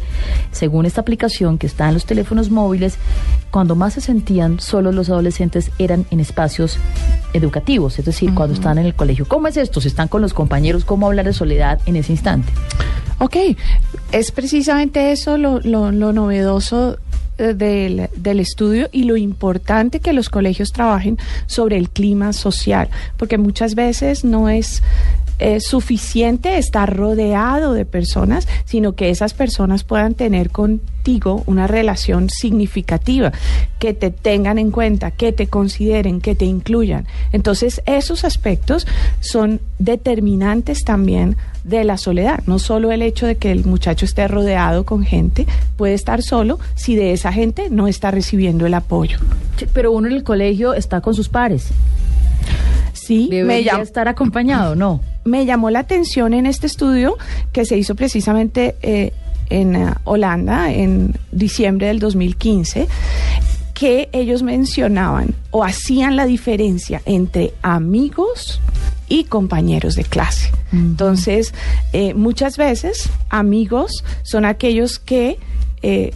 según 0.51 0.86
esta 0.86 1.01
aplicación 1.01 1.58
que 1.58 1.68
está 1.68 1.88
en 1.88 1.96
los 1.96 2.05
teléfonos 2.05 2.50
móviles, 2.50 2.98
cuando 3.51 3.75
más 3.75 3.94
se 3.94 4.01
sentían 4.01 4.59
solos 4.59 4.96
los 4.96 5.09
adolescentes 5.09 5.72
eran 5.79 6.05
en 6.12 6.20
espacios 6.22 6.77
educativos, 7.33 7.98
es 8.00 8.05
decir, 8.05 8.33
cuando 8.33 8.53
están 8.55 8.77
en 8.77 8.85
el 8.85 8.94
colegio. 8.96 9.25
¿Cómo 9.27 9.48
es 9.48 9.57
esto? 9.57 9.81
Si 9.81 9.87
están 9.87 10.07
con 10.07 10.22
los 10.22 10.33
compañeros, 10.33 10.85
¿cómo 10.85 11.07
hablar 11.07 11.25
de 11.25 11.33
soledad 11.33 11.79
en 11.85 11.96
ese 11.96 12.11
instante? 12.13 12.51
Ok, 13.20 13.35
es 14.11 14.31
precisamente 14.31 15.11
eso 15.11 15.37
lo, 15.37 15.59
lo- 15.59 15.91
lo 15.91 16.11
novedoso 16.11 16.98
eh, 17.37 17.53
del, 17.53 18.09
del 18.17 18.39
estudio 18.39 18.89
y 18.91 19.03
lo 19.03 19.15
importante 19.15 20.00
que 20.00 20.11
los 20.13 20.29
colegios 20.29 20.72
trabajen 20.72 21.17
sobre 21.46 21.77
el 21.77 21.89
clima 21.89 22.33
social, 22.33 22.89
porque 23.17 23.37
muchas 23.37 23.75
veces 23.75 24.24
no 24.25 24.50
es 24.50 24.81
eh, 25.42 25.60
suficiente 25.60 26.58
estar 26.58 26.96
rodeado 26.96 27.74
de 27.74 27.86
personas, 27.86 28.48
sino 28.66 28.94
que 28.94 29.10
esas 29.10 29.34
personas 29.34 29.84
puedan 29.84 30.14
tener 30.14 30.50
contigo 30.51 31.44
una 31.48 31.68
relación 31.68 32.30
significativa, 32.30 33.32
que 33.80 33.94
te 33.94 34.12
tengan 34.12 34.58
en 34.60 34.72
cuenta, 34.72 35.12
que 35.12 35.32
te 35.34 35.48
consideren, 35.48 36.22
que 36.22 36.36
te 36.36 36.46
incluyan. 36.46 37.08
Entonces, 37.32 37.82
esos 37.86 38.24
aspectos 38.24 38.86
son 39.20 39.60
determinantes 39.80 40.84
también 40.84 41.36
de 41.64 41.84
la 41.84 41.98
soledad. 41.98 42.42
No 42.46 42.60
solo 42.60 42.92
el 42.92 43.01
hecho 43.01 43.25
de 43.27 43.36
que 43.38 43.51
el 43.51 43.66
muchacho 43.66 44.06
esté 44.06 44.27
rodeado 44.27 44.86
con 44.86 45.04
gente, 45.04 45.46
puede 45.75 45.94
estar 45.96 46.22
solo 46.24 46.60
si 46.75 46.96
de 46.96 47.14
esa 47.14 47.34
gente 47.34 47.70
no 47.70 47.88
está 47.88 48.12
recibiendo 48.12 48.66
el 48.66 48.74
apoyo. 48.75 49.18
Sí, 49.58 49.66
Pero 49.74 49.92
uno 49.92 50.08
en 50.08 50.14
el 50.14 50.24
colegio 50.24 50.74
está 50.74 51.01
con 51.01 51.14
sus 51.16 51.30
pares. 51.30 51.70
Sí, 52.94 53.27
me 53.30 53.38
Debería 53.38 53.74
llam- 53.74 53.82
estar 53.82 54.08
acompañado, 54.08 54.75
¿no? 54.75 55.01
Me 55.24 55.46
llamó 55.46 55.70
la 55.70 55.79
atención 55.79 56.34
en 56.34 56.46
este 56.46 56.68
estudio 56.68 57.18
que 57.51 57.66
se 57.66 57.77
hizo 57.77 57.96
precisamente 57.96 58.75
eh, 58.81 59.14
en 59.50 59.75
eh, 59.75 59.94
Holanda 60.03 60.72
en 60.72 61.16
diciembre 61.31 61.88
del 61.88 62.00
2015 62.00 62.88
que 63.81 64.10
ellos 64.12 64.44
mencionaban 64.44 65.34
o 65.50 65.64
hacían 65.64 66.16
la 66.16 66.27
diferencia 66.27 67.01
entre 67.05 67.53
amigos 67.64 68.62
y 69.10 69.24
compañeros 69.24 69.96
de 69.96 70.03
clase. 70.03 70.51
Entonces, 70.72 71.53
eh, 71.92 72.14
muchas 72.14 72.57
veces 72.57 73.10
amigos 73.29 74.03
son 74.22 74.46
aquellos 74.46 75.00
que 75.00 75.40
eh, 75.81 76.14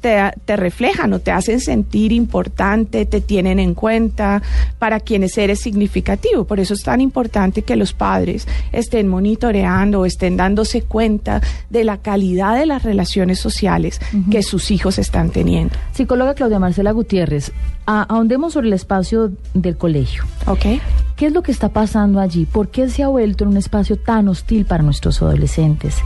te, 0.00 0.18
te 0.44 0.56
reflejan 0.56 1.12
o 1.12 1.18
te 1.20 1.30
hacen 1.30 1.60
sentir 1.60 2.12
importante, 2.12 3.06
te 3.06 3.20
tienen 3.20 3.58
en 3.58 3.74
cuenta, 3.74 4.42
para 4.78 5.00
quienes 5.00 5.36
eres 5.38 5.60
significativo. 5.60 6.44
Por 6.44 6.60
eso 6.60 6.74
es 6.74 6.82
tan 6.82 7.00
importante 7.00 7.62
que 7.62 7.76
los 7.76 7.92
padres 7.92 8.46
estén 8.72 9.08
monitoreando 9.08 10.00
o 10.00 10.06
estén 10.06 10.36
dándose 10.36 10.82
cuenta 10.82 11.40
de 11.68 11.84
la 11.84 11.98
calidad 11.98 12.58
de 12.58 12.66
las 12.66 12.82
relaciones 12.82 13.38
sociales 13.38 14.00
que 14.30 14.42
sus 14.42 14.70
hijos 14.70 14.98
están 14.98 15.30
teniendo. 15.30 15.74
Psicóloga 15.92 16.34
Claudia 16.34 16.58
Marcela 16.58 16.92
Gutiérrez, 16.92 17.52
ahondemos 17.90 18.52
sobre 18.52 18.68
el 18.68 18.72
espacio 18.72 19.32
del 19.54 19.76
colegio. 19.76 20.24
¿Ok? 20.46 20.80
¿Qué 21.16 21.26
es 21.26 21.32
lo 21.34 21.42
que 21.42 21.52
está 21.52 21.68
pasando 21.68 22.18
allí? 22.18 22.46
¿Por 22.46 22.68
qué 22.68 22.88
se 22.88 23.02
ha 23.02 23.08
vuelto 23.08 23.44
en 23.44 23.50
un 23.50 23.56
espacio 23.58 23.96
tan 23.98 24.28
hostil 24.28 24.64
para 24.64 24.82
nuestros 24.82 25.20
adolescentes? 25.20 25.96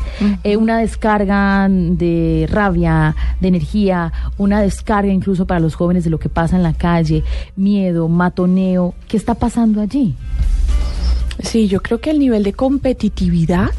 Eh, 0.43 0.57
una 0.57 0.79
descarga 0.79 1.69
de 1.71 2.49
rabia, 2.51 3.15
de 3.41 3.49
energía, 3.49 4.13
una 4.39 4.61
descarga 4.61 5.13
incluso 5.13 5.47
para 5.47 5.61
los 5.61 5.77
jóvenes 5.77 6.03
de 6.03 6.11
lo 6.11 6.19
que 6.19 6.29
pasa 6.29 6.57
en 6.57 6.65
la 6.65 6.73
calle, 6.73 7.23
miedo, 7.55 8.09
matoneo. 8.09 8.95
¿Qué 9.07 9.17
está 9.17 9.35
pasando 9.35 9.81
allí? 9.81 10.17
Sí, 11.45 11.69
yo 11.69 11.83
creo 11.83 12.01
que 12.01 12.11
el 12.11 12.19
nivel 12.19 12.43
de 12.43 12.55
competitividad 12.55 13.71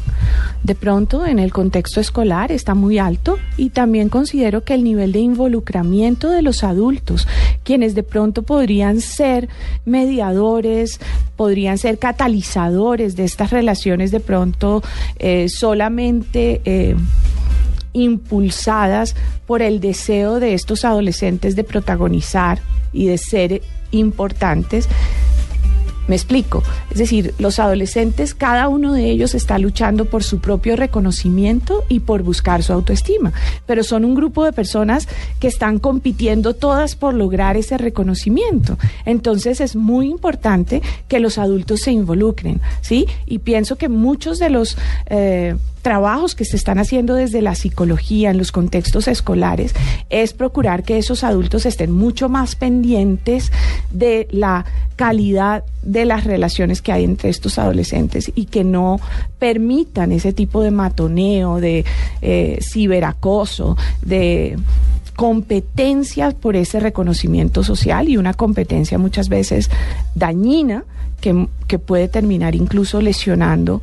de 0.62 0.74
pronto 0.74 1.26
en 1.26 1.38
el 1.38 1.52
contexto 1.52 2.00
escolar 2.00 2.52
está 2.52 2.74
muy 2.74 2.98
alto 2.98 3.38
y 3.56 3.70
también 3.70 4.08
considero 4.08 4.62
que 4.64 4.74
el 4.74 4.84
nivel 4.84 5.12
de 5.12 5.18
involucramiento 5.18 6.30
de 6.30 6.42
los 6.42 6.64
adultos, 6.64 7.26
quienes 7.64 7.94
de 7.94 8.02
pronto 8.02 8.42
podrían 8.42 9.00
ser 9.00 9.48
mediadores, 9.84 11.00
podrían 11.36 11.76
ser 11.76 11.98
catalizadores 11.98 13.16
de 13.16 13.24
estas 13.24 13.50
relaciones 13.50 14.10
de 14.10 14.20
pronto 14.20 14.82
eh, 15.18 15.48
solamente... 15.48 16.60
eh, 16.64 16.96
impulsadas 17.92 19.16
por 19.46 19.62
el 19.62 19.80
deseo 19.80 20.38
de 20.38 20.52
estos 20.52 20.84
adolescentes 20.84 21.56
de 21.56 21.64
protagonizar 21.64 22.60
y 22.92 23.06
de 23.06 23.16
ser 23.16 23.62
importantes, 23.90 24.86
Me 26.08 26.14
explico. 26.14 26.62
Es 26.90 26.98
decir, 26.98 27.34
los 27.38 27.58
adolescentes, 27.58 28.34
cada 28.34 28.68
uno 28.68 28.92
de 28.92 29.10
ellos 29.10 29.34
está 29.34 29.58
luchando 29.58 30.04
por 30.04 30.22
su 30.22 30.40
propio 30.40 30.76
reconocimiento 30.76 31.84
y 31.88 32.00
por 32.00 32.22
buscar 32.22 32.62
su 32.62 32.72
autoestima. 32.72 33.32
Pero 33.66 33.82
son 33.82 34.04
un 34.04 34.14
grupo 34.14 34.44
de 34.44 34.52
personas 34.52 35.08
que 35.40 35.48
están 35.48 35.78
compitiendo 35.78 36.54
todas 36.54 36.94
por 36.94 37.14
lograr 37.14 37.56
ese 37.56 37.78
reconocimiento. 37.78 38.78
Entonces 39.04 39.60
es 39.60 39.76
muy 39.76 40.08
importante 40.08 40.82
que 41.08 41.20
los 41.20 41.38
adultos 41.38 41.80
se 41.80 41.92
involucren, 41.92 42.60
¿sí? 42.80 43.06
Y 43.26 43.38
pienso 43.38 43.76
que 43.76 43.88
muchos 43.88 44.38
de 44.38 44.50
los... 44.50 44.76
Eh, 45.06 45.56
trabajos 45.86 46.34
que 46.34 46.44
se 46.44 46.56
están 46.56 46.80
haciendo 46.80 47.14
desde 47.14 47.42
la 47.42 47.54
psicología 47.54 48.30
en 48.30 48.38
los 48.38 48.50
contextos 48.50 49.06
escolares 49.06 49.72
es 50.10 50.32
procurar 50.32 50.82
que 50.82 50.98
esos 50.98 51.22
adultos 51.22 51.64
estén 51.64 51.92
mucho 51.92 52.28
más 52.28 52.56
pendientes 52.56 53.52
de 53.92 54.26
la 54.32 54.64
calidad 54.96 55.62
de 55.84 56.04
las 56.04 56.24
relaciones 56.24 56.82
que 56.82 56.90
hay 56.90 57.04
entre 57.04 57.28
estos 57.28 57.56
adolescentes 57.60 58.32
y 58.34 58.46
que 58.46 58.64
no 58.64 58.98
permitan 59.38 60.10
ese 60.10 60.32
tipo 60.32 60.60
de 60.60 60.72
matoneo, 60.72 61.60
de 61.60 61.84
eh, 62.20 62.58
ciberacoso, 62.62 63.76
de 64.02 64.58
competencia 65.14 66.32
por 66.32 66.56
ese 66.56 66.80
reconocimiento 66.80 67.62
social 67.62 68.08
y 68.08 68.16
una 68.16 68.34
competencia 68.34 68.98
muchas 68.98 69.28
veces 69.28 69.70
dañina 70.16 70.82
que, 71.20 71.78
puede 71.78 72.08
terminar 72.08 72.54
incluso 72.54 73.00
lesionando 73.00 73.82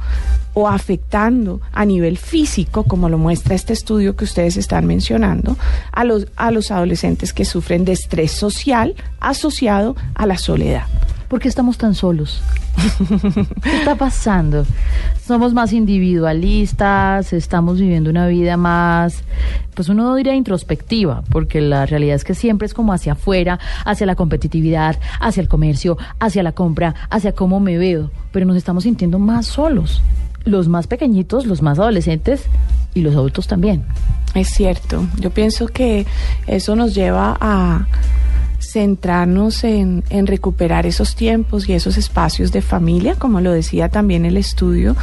o 0.53 0.67
afectando 0.67 1.61
a 1.71 1.85
nivel 1.85 2.17
físico, 2.17 2.83
como 2.83 3.09
lo 3.09 3.17
muestra 3.17 3.55
este 3.55 3.73
estudio 3.73 4.15
que 4.15 4.23
ustedes 4.23 4.57
están 4.57 4.85
mencionando, 4.85 5.57
a 5.91 6.03
los, 6.03 6.27
a 6.35 6.51
los 6.51 6.71
adolescentes 6.71 7.33
que 7.33 7.45
sufren 7.45 7.85
de 7.85 7.93
estrés 7.93 8.31
social 8.31 8.95
asociado 9.19 9.95
a 10.15 10.25
la 10.25 10.37
soledad. 10.37 10.85
¿Por 11.33 11.39
qué 11.39 11.47
estamos 11.47 11.79
tan 11.79 11.95
solos? 11.95 12.43
¿Qué 13.63 13.77
está 13.77 13.95
pasando? 13.95 14.67
Somos 15.25 15.51
más 15.51 15.73
individualistas, 15.73 17.33
estamos 17.33 17.79
viviendo 17.79 18.11
una 18.11 18.27
vida 18.27 18.55
más, 18.55 19.23
pues 19.73 19.89
uno 19.89 20.13
diría 20.13 20.35
introspectiva, 20.35 21.23
porque 21.31 21.59
la 21.59 21.87
realidad 21.87 22.17
es 22.17 22.23
que 22.23 22.35
siempre 22.35 22.67
es 22.67 22.75
como 22.75 22.93
hacia 22.93 23.13
afuera, 23.13 23.59
hacia 23.83 24.05
la 24.05 24.13
competitividad, 24.13 24.99
hacia 25.19 25.41
el 25.41 25.47
comercio, 25.47 25.97
hacia 26.19 26.43
la 26.43 26.51
compra, 26.51 26.93
hacia 27.09 27.31
cómo 27.31 27.59
me 27.59 27.79
veo, 27.79 28.11
pero 28.31 28.45
nos 28.45 28.55
estamos 28.55 28.83
sintiendo 28.83 29.17
más 29.17 29.47
solos. 29.47 30.03
Los 30.45 30.67
más 30.67 30.85
pequeñitos, 30.85 31.47
los 31.47 31.63
más 31.63 31.79
adolescentes 31.79 32.45
y 32.93 33.01
los 33.01 33.15
adultos 33.15 33.47
también. 33.47 33.85
Es 34.35 34.49
cierto, 34.49 35.07
yo 35.19 35.31
pienso 35.31 35.65
que 35.65 36.05
eso 36.45 36.75
nos 36.75 36.93
lleva 36.93 37.35
a 37.41 37.87
centrarnos 38.71 39.63
en, 39.63 40.03
recuperar 40.09 40.85
esos 40.85 41.15
tiempos 41.15 41.67
y 41.67 41.73
esos 41.73 41.97
espacios 41.97 42.51
de 42.51 42.61
familia, 42.61 43.15
como 43.15 43.41
lo 43.41 43.51
decía 43.51 43.89
también 43.89 44.25
el 44.25 44.37
estudio, 44.37 44.95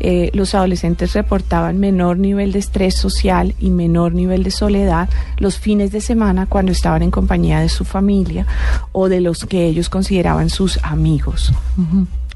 eh, 0.00 0.30
los 0.34 0.54
adolescentes 0.54 1.12
reportaban 1.14 1.78
menor 1.78 2.18
nivel 2.18 2.52
de 2.52 2.58
estrés 2.58 2.94
social 2.94 3.54
y 3.58 3.70
menor 3.70 4.14
nivel 4.14 4.42
de 4.42 4.50
soledad 4.50 5.08
los 5.38 5.58
fines 5.58 5.92
de 5.92 6.00
semana 6.00 6.46
cuando 6.46 6.72
estaban 6.72 7.02
en 7.02 7.10
compañía 7.10 7.60
de 7.60 7.68
su 7.68 7.84
familia 7.84 8.46
o 8.92 9.08
de 9.08 9.20
los 9.20 9.46
que 9.46 9.66
ellos 9.66 9.88
consideraban 9.88 10.50
sus 10.50 10.78
amigos. 10.82 11.52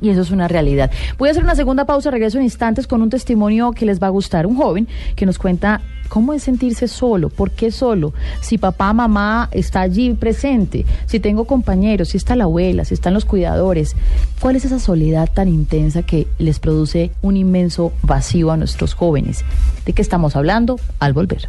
Y 0.01 0.11
eso 0.11 0.23
es 0.23 0.31
una 0.31 0.49
realidad. 0.49 0.91
Voy 1.19 1.29
a 1.29 1.33
hacer 1.33 1.45
una 1.45 1.55
segunda 1.55 1.85
pausa, 1.85 2.11
regreso 2.11 2.39
en 2.39 2.45
instantes 2.45 2.87
con 2.87 3.03
un 3.03 3.11
testimonio 3.11 3.73
que 3.73 3.87
les 3.87 4.03
va 4.03 4.07
a 4.07 4.11
gustar. 4.11 4.47
Un 4.47 4.57
joven 4.57 4.89
que 5.15 5.27
nos 5.27 5.39
cuenta 5.39 5.81
cómo 6.11 6.35
es 6.35 6.43
sentirse 6.43 6.89
solo, 6.89 7.31
por 7.31 7.53
qué 7.53 7.71
solo, 7.71 8.13
si 8.43 8.59
papá, 8.59 8.93
mamá 8.93 9.49
está 9.53 9.81
allí 9.81 10.13
presente, 10.13 10.85
si 11.07 11.21
tengo 11.21 11.45
compañeros, 11.47 12.09
si 12.09 12.19
está 12.19 12.37
la 12.37 12.45
abuela, 12.45 12.85
si 12.85 12.95
están 12.95 13.15
los 13.15 13.25
cuidadores. 13.25 13.97
¿Cuál 14.41 14.57
es 14.57 14.67
esa 14.67 14.81
soledad 14.81 15.31
tan 15.33 15.49
intensa 15.49 16.03
que 16.03 16.27
les 16.39 16.59
produce 16.59 17.13
un 17.23 17.37
inmenso 17.39 17.93
vacío 18.03 18.51
a 18.51 18.57
nuestros 18.59 18.93
jóvenes? 18.93 19.45
¿De 19.87 19.93
qué 19.95 20.03
estamos 20.03 20.37
hablando? 20.37 20.79
Al 20.99 21.15
volver. 21.15 21.49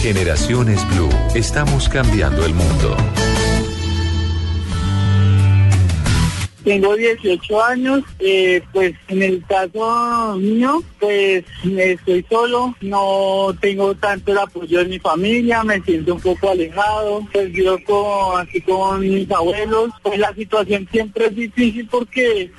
Generaciones 0.00 0.86
Blue. 0.90 1.08
Estamos 1.34 1.88
cambiando 1.88 2.44
el 2.44 2.52
mundo. 2.52 2.94
Tengo 6.64 6.96
18 6.96 7.62
años, 7.62 8.02
eh, 8.20 8.62
pues 8.72 8.94
en 9.08 9.22
el 9.22 9.44
caso 9.46 10.34
mío, 10.38 10.82
pues 10.98 11.44
estoy 11.62 12.24
solo, 12.30 12.74
no 12.80 13.54
tengo 13.60 13.94
tanto 13.94 14.32
el 14.32 14.38
apoyo 14.38 14.78
de 14.78 14.86
mi 14.86 14.98
familia, 14.98 15.62
me 15.62 15.82
siento 15.82 16.14
un 16.14 16.22
poco 16.22 16.48
alejado, 16.48 17.20
pues 17.30 17.52
vivo 17.52 17.78
con, 17.84 18.40
así 18.40 18.62
con 18.62 19.00
mis 19.00 19.30
abuelos, 19.30 19.90
pues 20.02 20.18
la 20.18 20.32
situación 20.34 20.88
siempre 20.90 21.26
es 21.26 21.36
difícil 21.36 21.86
porque 21.90 22.50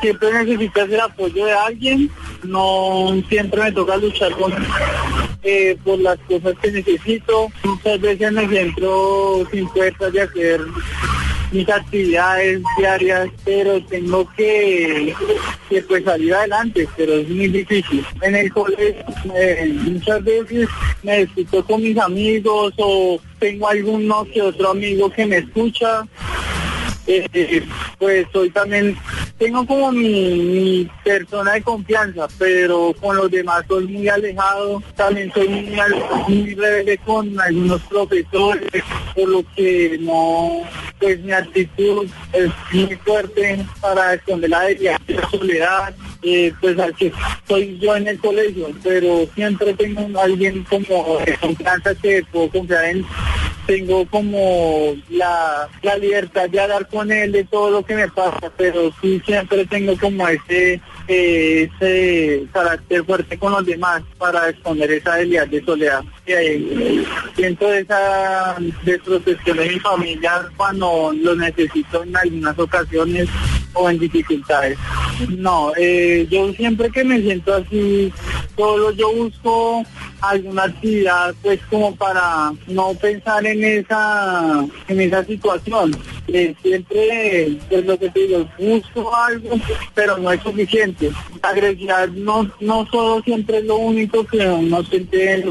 siempre 0.00 0.32
necesitas 0.32 0.88
el 0.88 1.00
apoyo 1.00 1.44
de 1.44 1.52
alguien, 1.52 2.10
no 2.44 3.14
siempre 3.28 3.62
me 3.64 3.72
toca 3.72 3.98
luchar 3.98 4.32
con, 4.38 4.54
eh, 5.42 5.76
por 5.84 5.98
las 5.98 6.18
cosas 6.20 6.54
que 6.62 6.72
necesito, 6.72 7.48
muchas 7.64 8.00
veces 8.00 8.32
me 8.32 8.48
siento 8.48 9.46
sin 9.52 9.68
fuerzas 9.68 10.12
de 10.14 10.22
hacer 10.22 10.60
mis 11.52 11.68
actividades 11.68 12.62
diarias, 12.78 13.28
pero 13.44 13.84
tengo 13.86 14.28
que, 14.36 15.14
que, 15.68 15.82
pues 15.82 16.04
salir 16.04 16.34
adelante, 16.34 16.88
pero 16.96 17.14
es 17.14 17.28
muy 17.28 17.48
difícil. 17.48 18.04
En 18.22 18.36
el 18.36 18.52
colegio 18.52 19.04
eh, 19.34 19.72
muchas 19.84 20.24
veces 20.24 20.68
me 21.02 21.24
discuto 21.24 21.64
con 21.64 21.82
mis 21.82 21.98
amigos 21.98 22.72
o 22.78 23.20
tengo 23.38 23.68
alguno 23.68 24.24
que 24.32 24.42
otro 24.42 24.70
amigo 24.70 25.10
que 25.10 25.26
me 25.26 25.38
escucha. 25.38 26.06
Eh, 27.06 27.62
pues 27.98 28.26
soy 28.32 28.50
también, 28.50 28.96
tengo 29.36 29.66
como 29.66 29.90
mi, 29.90 30.08
mi, 30.08 30.90
persona 31.02 31.54
de 31.54 31.62
confianza, 31.62 32.28
pero 32.38 32.94
con 33.00 33.16
los 33.16 33.30
demás 33.30 33.64
soy 33.66 33.88
muy 33.88 34.08
alejado, 34.08 34.80
también 34.94 35.32
soy 35.32 35.48
muy, 35.48 35.76
muy 36.28 36.54
rebelde 36.54 36.98
con 36.98 37.40
algunos 37.40 37.82
profesores, 37.82 38.84
por 39.14 39.28
lo 39.28 39.44
que 39.56 39.98
no, 40.00 40.62
pues 41.00 41.18
mi 41.20 41.32
actitud 41.32 42.06
es 42.32 42.50
muy 42.72 42.94
fuerte 42.96 43.64
para 43.80 44.14
esconder 44.14 44.50
la 44.50 44.70
la 44.70 45.30
soledad, 45.30 45.94
eh, 46.22 46.52
pues 46.60 46.76
que 46.98 47.12
soy 47.48 47.78
yo 47.78 47.96
en 47.96 48.08
el 48.08 48.18
colegio, 48.18 48.68
pero 48.82 49.26
siempre 49.34 49.74
tengo 49.74 50.20
alguien 50.20 50.64
como 50.64 51.18
de 51.24 51.36
confianza 51.38 51.94
que 51.94 52.22
puedo 52.30 52.50
confiar 52.50 52.84
en 52.84 53.06
tengo 53.66 54.04
como 54.06 54.96
la, 55.10 55.68
la 55.82 55.96
libertad 55.96 56.48
de 56.48 56.60
hablar 56.60 56.88
con 56.88 57.12
él 57.12 57.30
de 57.30 57.44
todo 57.44 57.70
lo 57.70 57.84
que 57.84 57.94
me 57.94 58.08
pasa, 58.08 58.50
pero 58.56 58.92
sí 59.00 59.22
siempre 59.24 59.64
tengo 59.66 59.96
como 59.96 60.26
ese, 60.26 60.80
ese 61.10 62.46
carácter 62.52 63.04
fuerte 63.04 63.36
con 63.38 63.52
los 63.52 63.66
demás 63.66 64.02
para 64.16 64.48
esconder 64.48 64.90
esa 64.92 65.16
debilidad 65.16 65.48
de 65.48 65.64
soledad. 65.64 66.04
Eh, 66.26 67.04
siento 67.34 67.72
esa 67.72 68.56
desprotección 68.84 69.56
de 69.56 69.68
mi 69.70 69.80
familia 69.80 70.48
cuando 70.56 71.12
lo 71.12 71.34
necesito 71.34 72.04
en 72.04 72.16
algunas 72.16 72.58
ocasiones 72.58 73.28
o 73.72 73.90
en 73.90 73.98
dificultades. 73.98 74.78
No, 75.28 75.72
eh, 75.76 76.26
yo 76.30 76.52
siempre 76.52 76.90
que 76.90 77.04
me 77.04 77.20
siento 77.20 77.54
así, 77.54 78.12
solo 78.56 78.92
yo 78.92 79.12
busco 79.12 79.84
alguna 80.20 80.64
actividad 80.64 81.34
pues 81.42 81.60
como 81.70 81.94
para 81.96 82.52
no 82.66 82.92
pensar 82.94 83.44
en 83.46 83.64
esa 83.64 84.66
en 84.88 85.00
esa 85.00 85.24
situación 85.24 85.96
eh, 86.28 86.54
siempre 86.62 87.56
pues 87.68 87.86
lo 87.86 87.98
que 87.98 88.10
te 88.10 88.20
digo 88.20 88.48
busco 88.58 89.14
algo 89.16 89.58
pero 89.94 90.18
no 90.18 90.30
es 90.30 90.42
suficiente 90.42 90.99
agresividad 91.42 92.08
no 92.08 92.50
no 92.60 92.86
solo 92.86 93.22
siempre 93.22 93.58
es 93.58 93.64
lo 93.64 93.76
único 93.76 94.24
que 94.26 94.38
uno 94.46 94.82
siente 94.84 95.42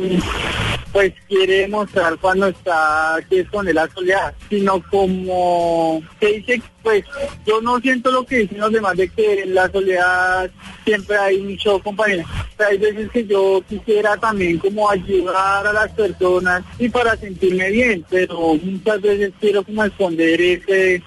pues 0.91 1.13
quiere 1.27 1.67
mostrar 1.67 2.17
cuando 2.17 2.47
está 2.47 3.17
que 3.29 3.41
es 3.41 3.49
con 3.49 3.65
la 3.73 3.88
soledad, 3.89 4.33
sino 4.49 4.81
como 4.89 6.01
que 6.19 6.39
dice, 6.39 6.62
pues 6.81 7.05
yo 7.45 7.62
no 7.62 7.79
siento 7.79 8.12
lo 8.12 8.25
que 8.25 8.39
dicen 8.39 8.59
los 8.59 8.71
demás 8.71 8.97
de 8.97 9.07
que 9.09 9.43
en 9.43 9.53
la 9.53 9.71
soledad 9.71 10.49
siempre 10.85 11.17
hay 11.17 11.41
mucho 11.41 11.79
compañero. 11.79 12.23
hay 12.57 12.77
veces 12.77 13.12
que 13.12 13.25
yo 13.25 13.62
quisiera 13.69 14.17
también 14.17 14.57
como 14.57 14.89
ayudar 14.89 15.67
a 15.67 15.73
las 15.73 15.91
personas 15.91 16.63
y 16.79 16.89
para 16.89 17.15
sentirme 17.17 17.69
bien, 17.69 18.05
pero 18.09 18.55
muchas 18.55 19.01
veces 19.01 19.31
quiero 19.39 19.63
como 19.63 19.83
esconder 19.83 20.41
ese 20.41 21.03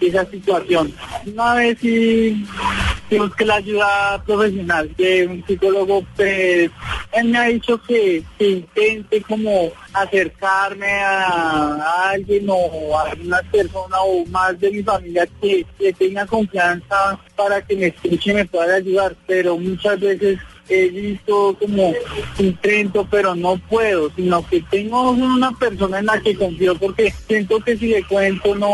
esa 0.00 0.24
situación. 0.30 0.94
Una 1.26 1.54
vez 1.54 1.78
sí, 1.80 2.46
sí 3.10 3.18
busqué 3.18 3.44
la 3.44 3.56
ayuda 3.56 4.22
profesional 4.24 4.94
de 4.96 5.26
un 5.26 5.44
psicólogo, 5.46 6.04
pues 6.16 6.70
él 7.12 7.28
me 7.28 7.38
ha 7.38 7.44
dicho 7.44 7.80
que, 7.82 8.22
que 8.38 8.48
intente 8.48 9.20
como 9.22 9.72
acercarme 9.92 10.92
a, 10.92 11.74
a, 11.74 12.10
alguien 12.10 12.46
o 12.48 12.96
a 12.96 13.10
alguna 13.10 13.42
persona 13.50 13.96
o 14.00 14.24
más 14.26 14.58
de 14.60 14.70
mi 14.70 14.82
familia 14.82 15.28
que, 15.40 15.66
que 15.78 15.92
tenga 15.92 16.24
confianza 16.24 17.18
para 17.36 17.60
que 17.60 17.76
me 17.76 17.86
escuche 17.88 18.30
y 18.30 18.34
me 18.34 18.44
pueda 18.44 18.76
ayudar, 18.76 19.16
pero 19.26 19.58
muchas 19.58 19.98
veces 19.98 20.38
he 20.70 20.88
visto 20.88 21.56
como 21.58 21.92
intento, 22.38 23.06
pero 23.10 23.34
no 23.34 23.60
puedo, 23.68 24.10
sino 24.14 24.46
que 24.48 24.62
tengo 24.70 25.10
una 25.10 25.52
persona 25.52 25.98
en 25.98 26.06
la 26.06 26.20
que 26.20 26.34
confío 26.34 26.74
porque 26.76 27.12
siento 27.26 27.60
que 27.60 27.76
si 27.76 27.88
le 27.88 28.02
cuento 28.04 28.54
no 28.54 28.68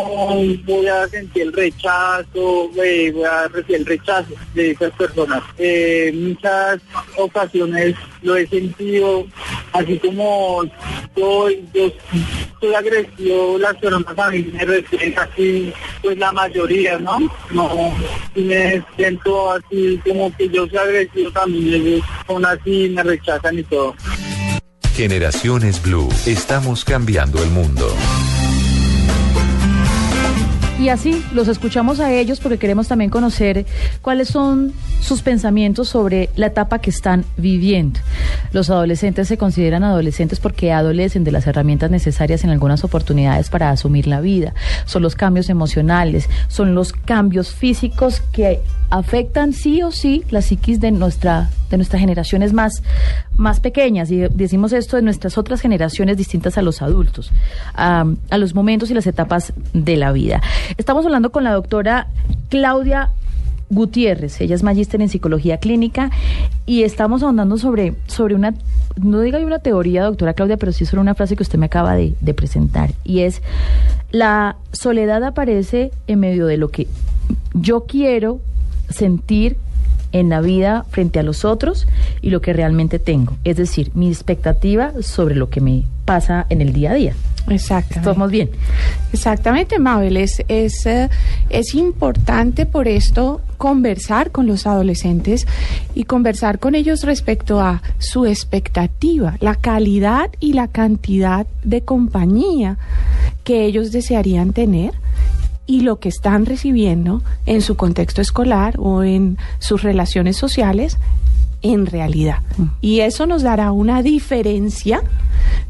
voy 0.65 0.87
a 0.87 1.09
sentir 1.09 1.43
el 1.43 1.53
rechazo, 1.53 2.71
eh, 2.83 3.11
voy 3.13 3.25
a 3.25 3.49
recibir 3.49 3.81
el 3.81 3.87
rechazo 3.87 4.35
de 4.55 4.71
esas 4.73 4.93
personas. 4.93 5.43
Eh, 5.59 6.13
muchas 6.15 6.81
ocasiones 7.17 7.95
lo 8.23 8.37
he 8.37 8.47
sentido, 8.47 9.27
así 9.73 9.99
como 9.99 10.65
yo, 11.17 11.49
yo 11.73 11.93
soy 12.61 12.75
agresivo, 12.75 13.59
las 13.59 13.77
personas 13.77 14.19
a 14.19 14.31
mí 14.31 14.51
me 14.53 14.65
reciben 14.65 15.15
así, 15.19 15.73
pues 16.03 16.19
la 16.19 16.33
mayoría, 16.33 16.99
¿no? 16.99 17.19
No, 17.51 17.95
y 18.35 18.43
me 18.43 18.85
siento 18.97 19.53
así 19.53 20.01
como 20.07 20.35
que 20.37 20.49
yo 20.49 20.67
soy 20.69 20.79
agresivo 20.79 21.31
también, 21.31 21.86
aún 22.29 22.44
así 22.44 22.88
me 22.90 23.03
rechazan 23.03 23.59
y 23.59 23.62
todo. 23.64 23.94
Generaciones 24.94 25.83
Blue. 25.83 26.09
Estamos 26.25 26.85
cambiando 26.85 27.42
el 27.42 27.51
mundo. 27.51 27.87
Y 30.79 30.90
así 30.90 31.25
los 31.33 31.49
escuchamos 31.49 32.01
a 32.01 32.12
ellos 32.12 32.38
porque 32.38 32.59
queremos 32.59 32.87
también 32.87 33.11
conocer 33.11 33.64
cuáles 34.03 34.29
son 34.29 34.72
sus 35.01 35.22
pensamientos 35.22 35.88
sobre 35.88 36.29
la 36.37 36.46
etapa 36.46 36.81
que 36.81 36.90
están 36.90 37.25
viviendo. 37.38 38.01
Los 38.53 38.71
adolescentes 38.71 39.29
se 39.29 39.39
consideran 39.39 39.85
adolescentes 39.85 40.41
porque 40.41 40.73
adolecen 40.73 41.25
de 41.25 41.33
las 41.33 41.47
herramientas 41.47 41.91
necesarias 41.91 42.45
en 42.45 42.51
algunas 42.51 42.85
oportunidades 42.85 43.51
para 43.51 43.71
asumir 43.71 44.07
la 44.07 44.21
vida. 44.21 44.55
Son 44.85 45.03
los 45.03 45.15
cambios 45.15 45.49
emocionales, 45.49 46.29
son 46.49 46.75
los 46.75 46.93
cambios 46.93 47.53
físicos 47.53 48.21
que 48.33 48.61
afectan 48.91 49.53
sí 49.53 49.83
o 49.83 49.91
sí 49.91 50.25
la 50.31 50.43
psiquis 50.43 50.81
de 50.81 50.91
nuestra 50.93 51.51
de 51.71 51.77
nuestras 51.77 52.01
generaciones 52.01 52.53
más 52.53 52.83
más 53.37 53.59
pequeñas 53.59 54.11
y 54.13 54.19
decimos 54.19 54.73
esto 54.73 54.97
de 54.97 55.03
nuestras 55.03 55.37
otras 55.39 55.61
generaciones 55.61 56.17
distintas 56.17 56.57
a 56.57 56.63
los 56.63 56.83
adultos 56.83 57.33
a, 57.75 58.05
a 58.31 58.39
los 58.39 58.55
momentos 58.55 58.89
y 58.91 58.95
las 58.95 59.09
etapas 59.09 59.53
de 59.73 59.97
la 59.97 60.13
vida 60.13 60.41
estamos 60.77 61.05
hablando 61.05 61.33
con 61.33 61.43
la 61.43 61.53
doctora 61.53 62.07
Claudia 62.49 63.11
Gutiérrez, 63.70 64.40
ella 64.40 64.55
es 64.55 64.62
magíster 64.62 65.00
en 65.00 65.09
psicología 65.09 65.59
clínica 65.59 66.11
y 66.66 66.83
estamos 66.83 67.22
ahondando 67.22 67.59
sobre, 67.59 67.94
sobre 68.07 68.35
una, 68.35 68.55
no 68.96 69.20
diga 69.20 69.38
una 69.38 69.59
teoría, 69.59 70.05
doctora 70.05 70.35
Claudia, 70.35 70.57
pero 70.57 70.72
sí 70.72 70.87
sobre 70.87 71.00
una 71.00 71.14
frase 71.14 71.37
que 71.37 71.42
usted 71.42 71.59
me 71.59 71.66
acaba 71.66 71.94
de, 71.94 72.14
de 72.20 72.35
presentar 72.35 72.92
y 73.05 73.20
es, 73.20 73.42
la 74.11 74.57
soledad 74.72 75.24
aparece 75.24 75.90
en 76.07 76.20
medio 76.20 76.46
de 76.46 76.57
lo 76.57 76.68
que 76.68 76.87
yo 77.55 77.85
quiero 77.87 78.40
sentir 78.88 79.57
en 80.12 80.29
la 80.29 80.40
vida 80.40 80.85
frente 80.90 81.19
a 81.19 81.23
los 81.23 81.45
otros 81.45 81.87
y 82.23 82.31
lo 82.31 82.40
que 82.40 82.53
realmente 82.53 82.99
tengo, 82.99 83.37
es 83.45 83.57
decir, 83.57 83.90
mi 83.95 84.09
expectativa 84.09 84.92
sobre 85.03 85.35
lo 85.35 85.51
que 85.51 85.61
me 85.61 85.85
pasa 86.05 86.47
en 86.49 86.61
el 86.61 86.73
día 86.73 86.92
a 86.92 86.95
día. 86.95 87.14
Exactamente. 87.49 88.11
¿Estamos 88.11 88.31
bien? 88.31 88.51
Exactamente, 89.12 89.79
Mabel. 89.79 90.16
Es, 90.16 90.42
es, 90.49 90.85
eh, 90.87 91.09
es 91.49 91.75
importante 91.75 92.66
por 92.66 92.88
esto 92.88 93.40
conversar 93.57 94.33
con 94.33 94.47
los 94.47 94.66
adolescentes 94.66 95.47
y 95.95 96.05
conversar 96.05 96.59
con 96.59 96.75
ellos 96.75 97.05
respecto 97.05 97.61
a 97.61 97.83
su 97.99 98.27
expectativa, 98.27 99.37
la 99.40 99.55
calidad 99.55 100.31
y 100.40 100.55
la 100.55 100.69
cantidad 100.69 101.47
de 101.62 101.83
compañía 101.83 102.79
que 103.45 103.64
ellos 103.64 103.92
desearían 103.92 104.53
tener 104.53 104.92
y 105.66 105.81
lo 105.81 105.98
que 105.98 106.09
están 106.09 106.46
recibiendo 106.46 107.22
en 107.44 107.61
su 107.61 107.76
contexto 107.76 108.20
escolar 108.20 108.76
o 108.79 109.02
en 109.02 109.38
sus 109.59 109.83
relaciones 109.83 110.37
sociales 110.37 110.98
en 111.62 111.87
realidad. 111.87 112.40
Y 112.81 113.00
eso 113.00 113.26
nos 113.26 113.42
dará 113.42 113.72
una 113.72 114.02
diferencia 114.02 115.02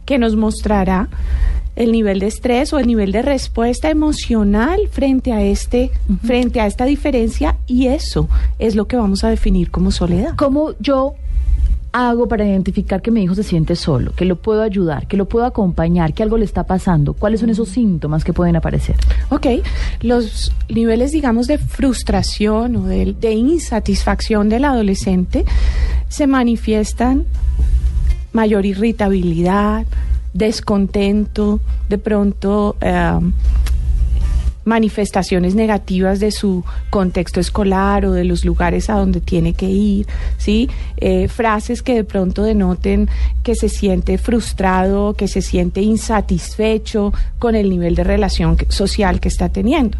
que 0.04 0.18
nos 0.18 0.36
mostrará 0.36 1.08
el 1.74 1.92
nivel 1.92 2.18
de 2.20 2.26
estrés 2.26 2.72
o 2.72 2.78
el 2.78 2.86
nivel 2.86 3.12
de 3.12 3.22
respuesta 3.22 3.90
emocional 3.90 4.80
frente 4.90 5.32
a 5.32 5.42
este 5.42 5.90
frente 6.24 6.60
a 6.60 6.66
esta 6.66 6.86
diferencia 6.86 7.56
y 7.66 7.88
eso 7.88 8.28
es 8.58 8.74
lo 8.74 8.86
que 8.86 8.96
vamos 8.96 9.24
a 9.24 9.28
definir 9.28 9.70
como 9.70 9.90
soledad. 9.90 10.34
¿Cómo 10.36 10.72
yo 10.80 11.14
hago 11.96 12.28
para 12.28 12.46
identificar 12.46 13.00
que 13.00 13.10
mi 13.10 13.22
hijo 13.22 13.34
se 13.34 13.42
siente 13.42 13.74
solo, 13.74 14.12
que 14.14 14.26
lo 14.26 14.36
puedo 14.36 14.60
ayudar, 14.60 15.06
que 15.06 15.16
lo 15.16 15.26
puedo 15.26 15.46
acompañar, 15.46 16.12
que 16.12 16.22
algo 16.22 16.36
le 16.36 16.44
está 16.44 16.64
pasando? 16.64 17.14
¿Cuáles 17.14 17.40
son 17.40 17.48
esos 17.48 17.70
síntomas 17.70 18.22
que 18.22 18.34
pueden 18.34 18.54
aparecer? 18.54 18.96
Ok, 19.30 19.46
los 20.02 20.52
niveles, 20.68 21.12
digamos, 21.12 21.46
de 21.46 21.56
frustración 21.56 22.76
o 22.76 22.82
de, 22.84 23.14
de 23.18 23.32
insatisfacción 23.32 24.50
del 24.50 24.66
adolescente 24.66 25.46
se 26.08 26.26
manifiestan 26.26 27.24
mayor 28.32 28.66
irritabilidad, 28.66 29.86
descontento, 30.34 31.60
de 31.88 31.96
pronto 31.96 32.76
eh, 32.82 33.20
manifestaciones 34.66 35.54
negativas 35.54 36.18
de 36.20 36.32
su 36.32 36.64
contexto 36.90 37.40
escolar 37.40 38.04
o 38.04 38.12
de 38.12 38.24
los 38.24 38.44
lugares 38.44 38.90
a 38.90 38.94
donde 38.94 39.20
tiene 39.20 39.54
que 39.54 39.66
ir, 39.66 40.06
¿sí? 40.38 40.68
Eh, 40.96 41.28
frases 41.28 41.82
que 41.82 41.94
de 41.94 42.04
pronto 42.04 42.42
denoten 42.42 43.08
que 43.44 43.54
se 43.54 43.68
siente 43.68 44.18
frustrado, 44.18 45.14
que 45.14 45.28
se 45.28 45.40
siente 45.40 45.82
insatisfecho 45.82 47.14
con 47.38 47.54
el 47.54 47.70
nivel 47.70 47.94
de 47.94 48.02
relación 48.02 48.56
social 48.68 49.20
que 49.20 49.28
está 49.28 49.48
teniendo. 49.48 49.98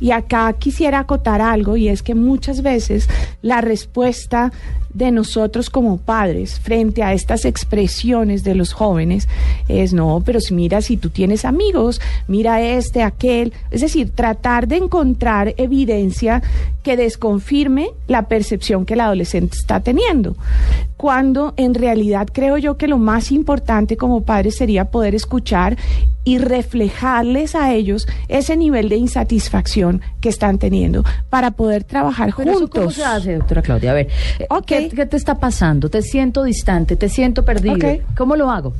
Y 0.00 0.10
acá 0.10 0.52
quisiera 0.54 0.98
acotar 0.98 1.40
algo 1.40 1.76
y 1.76 1.88
es 1.88 2.02
que 2.02 2.16
muchas 2.16 2.62
veces 2.62 3.08
la 3.40 3.60
respuesta 3.60 4.52
de 4.98 5.12
nosotros 5.12 5.70
como 5.70 5.96
padres 5.96 6.58
frente 6.58 7.02
a 7.02 7.12
estas 7.12 7.44
expresiones 7.44 8.44
de 8.44 8.54
los 8.54 8.72
jóvenes 8.72 9.28
es 9.68 9.92
no, 9.92 10.22
pero 10.26 10.40
si 10.40 10.54
mira 10.54 10.82
si 10.82 10.96
tú 10.96 11.10
tienes 11.10 11.44
amigos, 11.44 12.00
mira 12.26 12.60
este, 12.60 13.02
aquel, 13.02 13.52
es 13.70 13.80
decir, 13.80 14.10
tratar 14.10 14.66
de 14.66 14.76
encontrar 14.76 15.54
evidencia 15.56 16.42
que 16.82 16.96
desconfirme 16.96 17.90
la 18.08 18.28
percepción 18.28 18.84
que 18.84 18.94
el 18.94 19.00
adolescente 19.00 19.56
está 19.56 19.80
teniendo. 19.80 20.36
Cuando 20.96 21.54
en 21.56 21.74
realidad 21.74 22.26
creo 22.32 22.58
yo 22.58 22.76
que 22.76 22.88
lo 22.88 22.98
más 22.98 23.30
importante 23.30 23.96
como 23.96 24.22
padres 24.22 24.56
sería 24.56 24.86
poder 24.86 25.14
escuchar 25.14 25.76
y 26.28 26.36
reflejarles 26.36 27.54
a 27.54 27.72
ellos 27.72 28.06
ese 28.28 28.54
nivel 28.54 28.90
de 28.90 28.96
insatisfacción 28.96 30.02
que 30.20 30.28
están 30.28 30.58
teniendo 30.58 31.02
para 31.30 31.52
poder 31.52 31.84
trabajar 31.84 32.34
Pero 32.36 32.50
eso, 32.50 32.60
juntos. 32.60 32.80
¿Cómo 32.80 32.90
se 32.90 33.02
hace, 33.02 33.36
doctora 33.36 33.62
Claudia? 33.62 33.92
A 33.92 33.94
ver, 33.94 34.08
eh. 34.38 34.46
¿qué, 34.66 34.90
qué 34.90 35.06
te 35.06 35.16
está 35.16 35.38
pasando? 35.38 35.88
Te 35.88 36.02
siento 36.02 36.44
distante, 36.44 36.96
te 36.96 37.08
siento 37.08 37.46
perdido. 37.46 37.78
¿Cómo 38.14 38.36
lo 38.36 38.50
hago? 38.50 38.74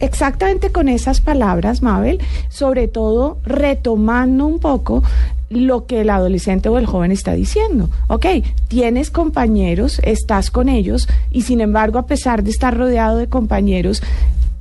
Exactamente 0.00 0.72
con 0.72 0.88
esas 0.88 1.20
palabras, 1.20 1.82
Mabel, 1.82 2.20
sobre 2.48 2.88
todo 2.88 3.36
retomando 3.44 4.46
un 4.46 4.58
poco 4.58 5.02
lo 5.50 5.84
que 5.84 6.00
el 6.00 6.08
adolescente 6.08 6.70
o 6.70 6.78
el 6.78 6.86
joven 6.86 7.12
está 7.12 7.34
diciendo. 7.34 7.90
Ok, 8.08 8.26
tienes 8.68 9.10
compañeros, 9.10 10.00
estás 10.04 10.50
con 10.50 10.70
ellos 10.70 11.06
y 11.30 11.42
sin 11.42 11.60
embargo, 11.60 11.98
a 11.98 12.06
pesar 12.06 12.42
de 12.42 12.50
estar 12.50 12.74
rodeado 12.74 13.18
de 13.18 13.28
compañeros, 13.28 14.02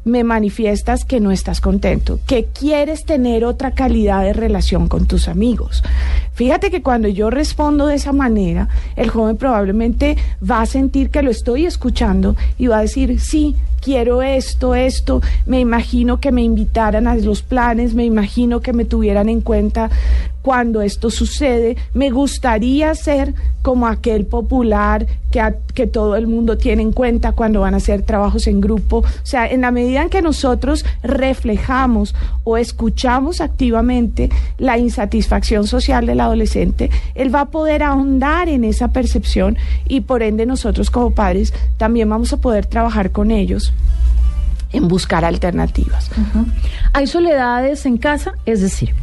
me 0.05 0.23
manifiestas 0.23 1.05
que 1.05 1.19
no 1.19 1.31
estás 1.31 1.61
contento, 1.61 2.19
que 2.27 2.45
quieres 2.45 3.05
tener 3.05 3.45
otra 3.45 3.71
calidad 3.71 4.23
de 4.23 4.33
relación 4.33 4.87
con 4.87 5.05
tus 5.07 5.27
amigos. 5.27 5.83
Fíjate 6.33 6.71
que 6.71 6.81
cuando 6.81 7.07
yo 7.07 7.29
respondo 7.29 7.87
de 7.87 7.95
esa 7.95 8.11
manera, 8.11 8.67
el 8.95 9.09
joven 9.09 9.37
probablemente 9.37 10.17
va 10.49 10.61
a 10.61 10.65
sentir 10.65 11.09
que 11.09 11.21
lo 11.21 11.31
estoy 11.31 11.65
escuchando 11.65 12.35
y 12.57 12.67
va 12.67 12.79
a 12.79 12.81
decir, 12.81 13.19
sí, 13.19 13.55
quiero 13.83 14.21
esto, 14.21 14.75
esto, 14.75 15.21
me 15.45 15.59
imagino 15.59 16.19
que 16.19 16.31
me 16.31 16.41
invitaran 16.41 17.05
a 17.05 17.15
los 17.15 17.41
planes, 17.41 17.93
me 17.93 18.05
imagino 18.05 18.61
que 18.61 18.71
me 18.71 18.85
tuvieran 18.85 19.27
en 19.27 19.41
cuenta 19.41 19.89
cuando 20.43 20.81
esto 20.81 21.09
sucede, 21.09 21.77
me 21.93 22.09
gustaría 22.09 22.93
ser 22.95 23.33
como 23.61 23.87
aquel 23.87 24.25
popular 24.25 25.07
que, 25.31 25.41
que 25.73 25.87
todo 25.87 26.17
el 26.17 26.27
mundo 26.27 26.57
tiene 26.57 26.81
en 26.81 26.91
cuenta 26.91 27.31
cuando 27.31 27.61
van 27.61 27.73
a 27.73 27.77
hacer 27.77 28.01
trabajos 28.01 28.45
en 28.47 28.59
grupo. 28.59 28.97
O 28.97 29.25
sea, 29.25 29.49
en 29.49 29.61
la 29.61 29.71
medida 29.71 30.01
en 30.01 30.09
que 30.09 30.21
nosotros 30.21 30.85
reflejamos 31.01 32.13
o 32.43 32.57
escuchamos 32.57 33.39
activamente 33.39 34.29
la 34.57 34.77
insatisfacción 34.77 35.65
social 35.65 36.05
del 36.05 36.19
adolescente, 36.19 36.91
él 37.15 37.33
va 37.33 37.41
a 37.41 37.49
poder 37.49 37.81
ahondar 37.81 38.49
en 38.49 38.65
esa 38.65 38.89
percepción 38.89 39.57
y 39.87 40.01
por 40.01 40.23
ende 40.23 40.45
nosotros 40.45 40.91
como 40.91 41.11
padres 41.11 41.53
también 41.77 42.09
vamos 42.09 42.33
a 42.33 42.37
poder 42.37 42.65
trabajar 42.65 43.11
con 43.11 43.31
ellos 43.31 43.72
en 44.71 44.87
buscar 44.87 45.23
alternativas. 45.23 46.09
Hay 46.93 47.07
soledades 47.07 47.85
en 47.85 47.97
casa, 47.97 48.33
es 48.45 48.61
decir, 48.61 48.93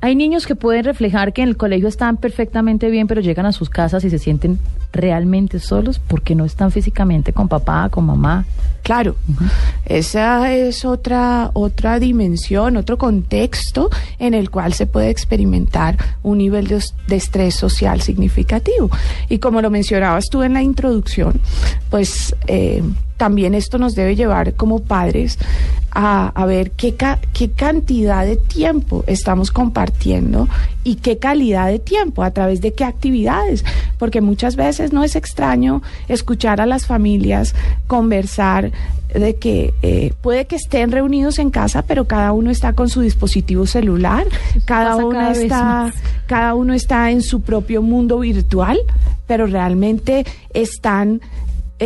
hay 0.00 0.16
niños 0.16 0.46
que 0.46 0.54
pueden 0.54 0.84
reflejar 0.84 1.32
que 1.32 1.42
en 1.42 1.48
el 1.48 1.56
colegio 1.56 1.88
están 1.88 2.16
perfectamente 2.16 2.90
bien, 2.90 3.06
pero 3.06 3.20
llegan 3.20 3.46
a 3.46 3.52
sus 3.52 3.70
casas 3.70 4.04
y 4.04 4.10
se 4.10 4.18
sienten 4.18 4.58
realmente 4.92 5.60
solos 5.60 5.98
porque 5.98 6.34
no 6.34 6.44
están 6.44 6.70
físicamente 6.70 7.32
con 7.32 7.48
papá, 7.48 7.88
con 7.90 8.06
mamá, 8.06 8.44
Claro, 8.84 9.16
esa 9.86 10.52
es 10.52 10.84
otra 10.84 11.50
otra 11.54 11.98
dimensión, 11.98 12.76
otro 12.76 12.98
contexto 12.98 13.88
en 14.18 14.34
el 14.34 14.50
cual 14.50 14.74
se 14.74 14.84
puede 14.84 15.08
experimentar 15.08 15.96
un 16.22 16.36
nivel 16.36 16.68
de, 16.68 16.82
estrés 17.16 17.54
social 17.54 18.02
significativo. 18.02 18.90
Y 19.30 19.38
como 19.38 19.62
lo 19.62 19.70
mencionabas 19.70 20.26
tú 20.30 20.42
en 20.42 20.52
la 20.52 20.62
introducción, 20.62 21.40
pues 21.88 22.36
eh, 22.46 22.82
también 23.16 23.54
esto 23.54 23.78
nos 23.78 23.94
debe 23.94 24.16
llevar 24.16 24.54
como 24.54 24.80
padres 24.80 25.38
a, 25.92 26.28
a 26.34 26.46
ver 26.46 26.72
qué, 26.72 26.94
ca- 26.96 27.20
qué 27.32 27.50
cantidad 27.52 28.26
de 28.26 28.36
tiempo 28.36 29.04
estamos 29.06 29.52
compartiendo 29.52 30.48
y 30.82 30.96
qué 30.96 31.18
calidad 31.18 31.68
de 31.68 31.78
tiempo, 31.78 32.24
a 32.24 32.32
través 32.32 32.60
de 32.60 32.72
qué 32.74 32.84
actividades, 32.84 33.64
porque 33.98 34.20
muchas 34.20 34.56
veces 34.56 34.92
no 34.92 35.04
es 35.04 35.14
extraño 35.14 35.82
escuchar 36.08 36.60
a 36.60 36.66
las 36.66 36.86
familias 36.86 37.54
conversar 37.86 38.72
de 39.14 39.36
que 39.36 39.72
eh, 39.82 40.12
puede 40.20 40.46
que 40.46 40.56
estén 40.56 40.90
reunidos 40.90 41.38
en 41.38 41.50
casa, 41.50 41.82
pero 41.82 42.06
cada 42.08 42.32
uno 42.32 42.50
está 42.50 42.72
con 42.72 42.88
su 42.88 43.00
dispositivo 43.00 43.64
celular, 43.64 44.26
cada 44.64 44.96
uno 44.96 45.10
cada 45.10 45.32
está 45.32 45.92
cada 46.26 46.54
uno 46.56 46.74
está 46.74 47.12
en 47.12 47.22
su 47.22 47.42
propio 47.42 47.80
mundo 47.80 48.18
virtual, 48.18 48.76
pero 49.28 49.46
realmente 49.46 50.26
están 50.52 51.20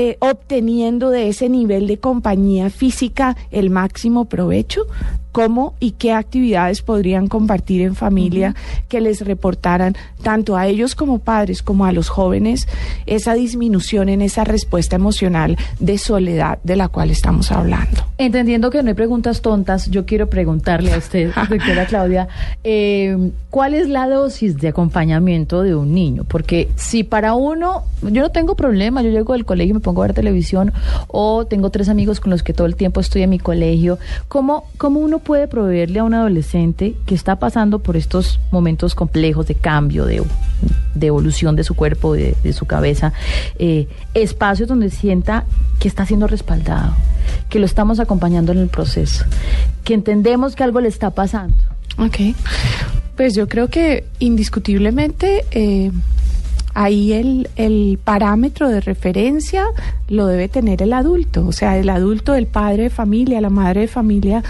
eh, 0.01 0.17
obteniendo 0.21 1.11
de 1.11 1.29
ese 1.29 1.49
nivel 1.49 1.89
de 1.89 1.99
compañía 1.99 2.71
física 2.71 3.37
el 3.51 3.69
máximo 3.69 4.27
provecho. 4.27 4.87
¿Cómo 5.33 5.75
y 5.81 5.93
qué 5.93 6.13
actividades 6.13 6.83
podrían 6.83 7.29
compartir 7.29 7.83
en 7.83 7.95
familia 7.95 8.55
que 8.89 9.01
les 9.01 9.21
reportaran 9.21 9.97
tanto 10.23 10.57
a 10.57 10.67
ellos 10.67 10.95
como 10.95 11.19
padres 11.19 11.63
como 11.63 11.85
a 11.85 11.93
los 11.93 12.09
jóvenes 12.09 12.67
esa 13.07 13.35
disminución 13.35 14.09
en 14.09 14.23
esa 14.23 14.45
respuesta 14.45 14.97
emocional 14.97 15.57
de 15.79 15.99
soledad 15.99 16.59
de 16.65 16.77
la 16.77 16.89
cual 16.89 17.11
estamos 17.11 17.53
hablando? 17.53 18.05
Entendiendo 18.19 18.71
que 18.71 18.83
no 18.83 18.89
hay 18.89 18.95
preguntas 18.95 19.43
tontas, 19.43 19.91
yo 19.91 20.05
quiero 20.05 20.29
preguntarle 20.29 20.93
a 20.93 20.99
usted, 20.99 21.31
doctora 21.49 21.87
Claudia, 21.87 22.29
eh, 22.65 23.31
¿cuál 23.51 23.75
es 23.75 23.89
la 23.89 24.09
dosis 24.09 24.57
de 24.59 24.69
acompañamiento 24.69 25.63
de 25.63 25.75
un 25.75 25.95
niño? 25.95 26.25
Porque 26.25 26.69
si 26.77 27.05
para 27.05 27.35
uno, 27.35 27.85
yo 28.03 28.23
no 28.23 28.31
tengo 28.31 28.57
problema, 28.57 29.03
yo 29.03 29.11
llego 29.11 29.35
del 29.35 29.45
colegio 29.45 29.71
y 29.71 29.75
me 29.75 29.81
pongo 29.81 30.03
a 30.03 30.07
ver 30.07 30.15
televisión, 30.15 30.73
o 31.07 31.47
tengo 31.47 31.71
tres 31.71 31.89
amigos 31.89 32.21
con 32.21 32.31
los 32.31 32.43
que 32.43 32.53
todo 32.53 32.67
el 32.67 32.77
tiempo 32.77 33.01
estoy 33.01 33.23
en 33.23 33.31
mi 33.31 33.39
colegio, 33.39 33.99
¿cómo, 34.29 34.65
cómo 34.79 35.01
uno 35.01 35.18
puede 35.19 35.49
proveerle 35.49 36.01
a 36.01 36.05
un 36.05 36.15
adolescente 36.15 36.95
que 37.07 37.15
está 37.15 37.39
pasando 37.39 37.79
por 37.79 37.97
estos 37.97 38.41
momentos 38.51 38.95
complejos 38.95 39.47
de 39.47 39.55
cambio, 39.55 40.05
de, 40.05 40.23
evolución 41.01 41.57
de 41.57 41.65
su 41.65 41.75
cuerpo, 41.75 42.15
de, 42.15 42.35
de 42.43 42.53
su 42.53 42.67
cabeza, 42.67 43.13
eh, 43.59 43.89
espacios 44.15 44.69
donde 44.69 44.91
sienta 44.91 45.45
que 45.79 45.89
está 45.89 46.07
siendo 46.07 46.27
respaldado, 46.27 46.93
que 47.49 47.59
lo 47.59 47.67
estamos 47.67 48.01
acompañando 48.01 48.53
en 48.53 48.59
el 48.59 48.69
proceso, 48.69 49.25
que 49.85 49.95
entendemos 49.95 50.57
que 50.57 50.65
algo 50.65 50.81
le 50.81 50.89
está 50.89 51.11
pasando. 51.11 51.57
Ok. 51.99 52.35
Pues 53.17 53.35
yo 53.35 53.49
creo 53.49 53.69
que 53.69 54.05
indiscutiblemente 54.21 55.45
eh, 55.51 55.91
ahí 56.79 57.13
el, 57.13 57.49
el 57.57 57.99
parámetro 58.03 58.69
de 58.69 58.81
referencia 58.81 59.67
lo 60.07 60.29
debe 60.29 60.49
tener 60.49 60.81
el 60.81 60.93
adulto. 60.93 61.45
O 61.45 61.51
sea, 61.51 61.77
el 61.77 61.91
adulto, 61.91 62.37
el 62.37 62.47
padre 62.47 62.85
de 62.85 62.91
familia, 62.91 63.41
la 63.41 63.51
madre 63.51 63.83
de 63.83 63.89
familia, 63.89 64.45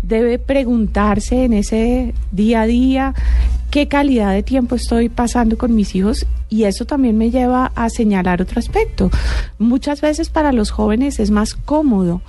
debe 0.00 0.38
preguntarse 0.38 1.44
en 1.44 1.54
ese 1.54 2.14
día 2.30 2.62
a 2.62 2.66
día 2.66 3.14
qué 3.72 3.88
calidad 3.88 4.34
de 4.34 4.42
tiempo 4.42 4.74
estoy 4.74 5.08
pasando 5.08 5.56
con 5.56 5.74
mis 5.74 5.94
hijos 5.94 6.26
y 6.50 6.64
eso 6.64 6.84
también 6.84 7.16
me 7.16 7.30
lleva 7.30 7.72
a 7.74 7.88
señalar 7.88 8.42
otro 8.42 8.58
aspecto. 8.58 9.10
Muchas 9.58 10.02
veces 10.02 10.28
para 10.28 10.52
los 10.52 10.70
jóvenes 10.70 11.18
es 11.18 11.30
más 11.30 11.54
cómodo 11.54 12.20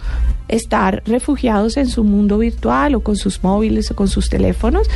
estar 0.48 1.04
refugiados 1.06 1.76
en 1.76 1.90
su 1.90 2.06
mundo 2.06 2.38
virtual 2.38 2.96
o 2.96 3.02
con 3.02 3.18
sus 3.18 3.44
móviles 3.44 3.92
o 3.92 3.96
con 3.96 4.08
sus 4.08 4.30
teléfonos 4.30 4.88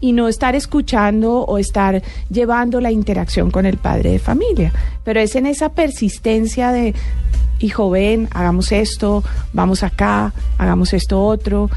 y 0.00 0.10
no 0.10 0.26
estar 0.26 0.56
escuchando 0.56 1.42
o 1.42 1.56
estar 1.56 2.02
llevando 2.28 2.80
la 2.80 2.90
interacción 2.90 3.52
con 3.52 3.64
el 3.64 3.76
padre 3.76 4.10
de 4.10 4.18
familia. 4.18 4.72
Pero 5.04 5.20
es 5.20 5.36
en 5.36 5.46
esa 5.46 5.68
persistencia 5.68 6.72
de, 6.72 6.96
hijo, 7.60 7.90
ven, 7.90 8.28
hagamos 8.32 8.72
esto, 8.72 9.22
vamos 9.52 9.84
acá, 9.84 10.32
hagamos 10.58 10.94
esto 10.94 11.24
otro. 11.24 11.70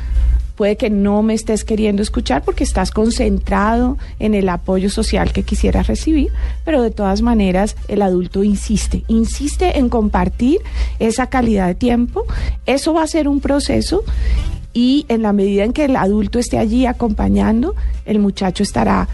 Puede 0.55 0.77
que 0.77 0.89
no 0.89 1.21
me 1.21 1.33
estés 1.33 1.63
queriendo 1.63 2.01
escuchar 2.01 2.43
porque 2.43 2.63
estás 2.63 2.91
concentrado 2.91 3.97
en 4.19 4.33
el 4.33 4.47
apoyo 4.49 4.89
social 4.89 5.33
que 5.33 5.43
quisieras 5.43 5.87
recibir, 5.87 6.31
pero 6.63 6.81
de 6.81 6.91
todas 6.91 7.21
maneras 7.21 7.75
el 7.87 8.01
adulto 8.01 8.43
insiste, 8.43 9.03
insiste 9.07 9.77
en 9.77 9.89
compartir 9.89 10.59
esa 10.99 11.27
calidad 11.27 11.67
de 11.67 11.75
tiempo. 11.75 12.25
Eso 12.65 12.93
va 12.93 13.03
a 13.03 13.07
ser 13.07 13.27
un 13.27 13.41
proceso 13.41 14.03
y 14.73 15.05
en 15.07 15.21
la 15.21 15.33
medida 15.33 15.63
en 15.63 15.73
que 15.73 15.85
el 15.85 15.95
adulto 15.95 16.37
esté 16.37 16.57
allí 16.57 16.85
acompañando, 16.85 17.75
el 18.05 18.19
muchacho 18.19 18.61
estará 18.61 19.07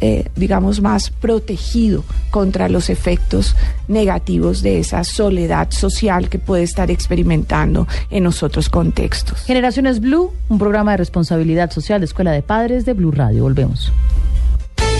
eh, 0.00 0.28
digamos, 0.36 0.80
más 0.80 1.10
protegido 1.10 2.04
contra 2.30 2.68
los 2.68 2.90
efectos 2.90 3.56
negativos 3.88 4.60
de 4.62 4.80
esa 4.80 5.04
soledad 5.04 5.70
social 5.70 6.28
que 6.28 6.38
puede 6.38 6.62
estar 6.62 6.90
experimentando 6.90 7.86
en 8.10 8.24
los 8.24 8.42
otros 8.42 8.68
contextos. 8.68 9.42
Generaciones 9.42 10.00
Blue, 10.00 10.32
un 10.48 10.58
programa 10.58 10.92
de 10.92 10.98
responsabilidad 10.98 11.70
social 11.70 12.00
de 12.00 12.06
Escuela 12.06 12.32
de 12.32 12.42
Padres 12.42 12.84
de 12.84 12.92
Blue 12.92 13.12
Radio. 13.12 13.44
Volvemos. 13.44 13.92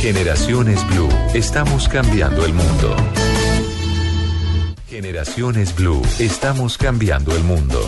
Generaciones 0.01 0.87
Blue. 0.89 1.09
Estamos 1.35 1.89
cambiando 1.89 2.45
el 2.45 2.53
mundo. 2.53 2.97
Generaciones 4.89 5.75
Blue. 5.75 6.03
Estamos 6.19 6.79
cambiando 6.79 7.35
el 7.35 7.43
mundo. 7.43 7.81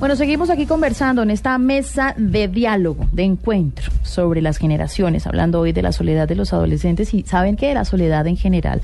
Bueno, 0.00 0.16
seguimos 0.16 0.48
aquí 0.48 0.64
conversando 0.64 1.22
en 1.22 1.30
esta 1.30 1.58
mesa 1.58 2.14
de 2.16 2.48
diálogo, 2.48 3.06
de 3.12 3.22
encuentro 3.24 3.92
sobre 4.02 4.40
las 4.40 4.56
generaciones, 4.56 5.26
hablando 5.26 5.60
hoy 5.60 5.72
de 5.72 5.82
la 5.82 5.92
soledad 5.92 6.26
de 6.26 6.36
los 6.36 6.54
adolescentes 6.54 7.12
y 7.12 7.22
saben 7.24 7.54
que 7.54 7.68
de 7.68 7.74
la 7.74 7.84
soledad 7.84 8.26
en 8.26 8.38
general. 8.38 8.80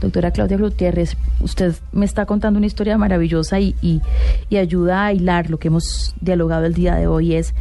Doctora 0.00 0.30
Claudia 0.30 0.58
Gutiérrez, 0.58 1.16
usted 1.40 1.74
me 1.90 2.06
está 2.06 2.24
contando 2.24 2.58
una 2.58 2.68
historia 2.68 2.96
maravillosa 2.96 3.58
y, 3.58 3.74
y, 3.82 4.00
y 4.48 4.58
ayuda 4.58 5.06
a 5.06 5.12
hilar 5.12 5.50
lo 5.50 5.58
que 5.58 5.66
hemos 5.66 6.14
dialogado 6.20 6.66
el 6.66 6.74
día 6.74 6.94
de 6.94 7.08
hoy 7.08 7.34
es 7.34 7.52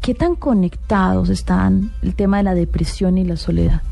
qué 0.00 0.14
tan 0.14 0.36
conectados 0.36 1.30
están 1.30 1.90
el 2.02 2.14
tema 2.14 2.36
de 2.36 2.44
la 2.44 2.54
depresión 2.54 3.18
y 3.18 3.24
la 3.24 3.36
soledad. 3.36 3.82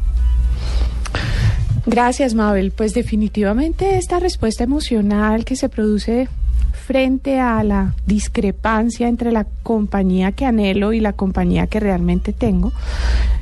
Gracias, 1.85 2.35
Mabel. 2.35 2.71
Pues 2.71 2.95
definitivamente 2.95 3.97
esta 3.97 4.21
respuesta 4.21 4.63
emocional 4.63 5.45
que 5.45 5.57
se 5.57 5.69
produce 5.69 6.29
frente 6.87 7.41
a 7.41 7.65
la 7.65 7.95
discrepancia 8.07 9.09
entre 9.09 9.33
la 9.33 9.45
compañía 9.65 10.31
que 10.31 10.45
anhelo 10.45 10.93
y 10.93 11.01
la 11.01 11.15
compañía 11.15 11.67
que 11.67 11.81
realmente 11.81 12.33
tengo, 12.33 12.73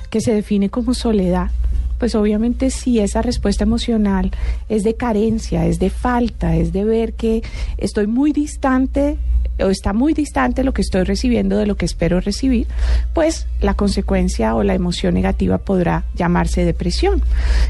que 0.09 0.23
se 0.23 0.33
define 0.33 0.71
como 0.71 0.95
soledad, 0.95 1.51
pues 1.99 2.15
obviamente 2.15 2.71
si 2.71 3.01
esa 3.01 3.23
respuesta 3.23 3.65
emocional 3.65 4.31
es 4.69 4.85
de 4.85 4.95
carencia, 4.95 5.67
es 5.67 5.79
de 5.79 5.91
falta, 5.91 6.57
es 6.57 6.73
de 6.73 6.85
ver 6.85 7.15
que 7.15 7.43
estoy 7.79 8.07
muy 8.07 8.33
distante 8.33 9.19
o 9.61 9.69
está 9.69 9.93
muy 9.93 10.15
distante 10.15 10.65
lo 10.65 10.73
que 10.73 10.83
estoy 10.83 11.05
recibiendo 11.05 11.57
de 11.57 11.67
lo 11.67 11.77
que 11.77 11.85
espero 11.85 12.21
recibir, 12.21 12.67
pues 13.13 13.47
la 13.61 13.75
consecuencia 13.75 14.55
o 14.55 14.63
la 14.63 14.75
emoción 14.75 15.15
negativa 15.15 15.59
podrá 15.59 16.05
llamarse 16.17 16.65
depresión. 16.65 17.23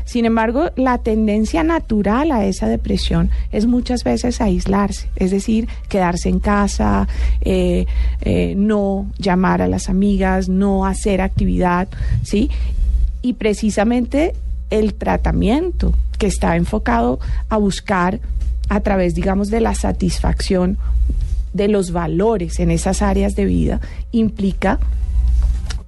Sin 0.05 0.25
embargo, 0.25 0.71
la 0.77 0.99
tendencia 0.99 1.63
natural 1.63 2.33
a 2.33 2.47
esa 2.47 2.69
depresión 2.69 3.31
es 3.53 3.67
muchas 3.67 4.05
veces 4.05 4.41
aislarse, 4.41 5.09
es 5.17 5.31
decir, 5.31 5.69
quedarse 5.89 6.29
en 6.29 6.41
casa, 6.41 7.07
eh, 7.43 7.87
eh, 8.23 8.55
no 8.57 9.07
llamar 9.19 9.61
a 9.61 9.69
las 9.69 9.89
amigas, 9.89 10.49
no 10.49 10.87
hacer 10.87 11.21
actividad, 11.21 11.89
¿sí? 12.23 12.51
Y 13.25 13.33
precisamente 13.33 14.35
el 14.69 14.93
tratamiento 14.93 15.95
que 16.19 16.27
está 16.27 16.57
enfocado 16.57 17.21
a 17.49 17.57
buscar 17.57 18.21
a 18.69 18.81
través, 18.81 19.15
digamos, 19.15 19.49
de 19.49 19.63
la 19.63 19.75
satisfacción 19.75 20.77
de 21.55 21.69
los 21.69 21.91
valores 21.91 22.61
en 22.61 22.71
esas 22.71 23.01
áreas 23.01 23.35
de 23.35 23.47
vida 23.47 23.81
implica 24.13 24.79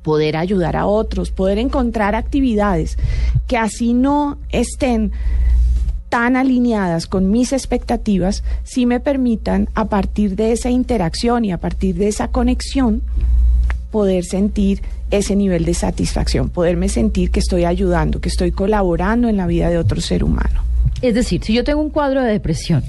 poder 0.03 0.39
ayudar 0.39 0.77
a 0.77 0.87
otros, 0.87 1.31
poder 1.31 1.59
encontrar 1.59 2.15
actividades 2.15 2.97
que 3.47 3.59
así 3.59 3.93
no 3.93 4.39
estén 4.49 5.13
tan 6.09 6.37
alineadas 6.37 7.07
con 7.07 7.31
mis 7.31 7.53
expectativas, 7.53 8.45
sí 8.65 8.87
me 8.87 8.99
permitan 8.99 9.69
a 9.75 9.91
partir 9.91 10.37
de 10.37 10.53
esa 10.53 10.71
interacción 10.71 11.45
y 11.45 11.53
a 11.53 11.59
partir 11.59 11.97
de 11.97 12.09
esa 12.09 12.29
conexión 12.29 13.03
poder 13.91 14.25
sentir 14.25 14.81
ese 15.11 15.37
nivel 15.37 15.65
de 15.65 15.75
satisfacción, 15.75 16.49
poderme 16.49 16.89
sentir 16.89 17.31
que 17.31 17.41
estoy 17.41 17.65
ayudando, 17.65 18.21
que 18.21 18.29
estoy 18.29 18.53
colaborando 18.53 19.29
en 19.29 19.37
la 19.37 19.47
vida 19.47 19.69
de 19.71 19.79
otro 19.79 20.01
ser 20.01 20.25
humano. 20.25 20.63
Es 21.03 21.15
decir, 21.15 21.45
si 21.45 21.53
yo 21.53 21.63
tengo 21.63 21.81
un 21.81 21.91
cuadro 21.91 22.23
de 22.23 22.33
depresión, 22.33 22.83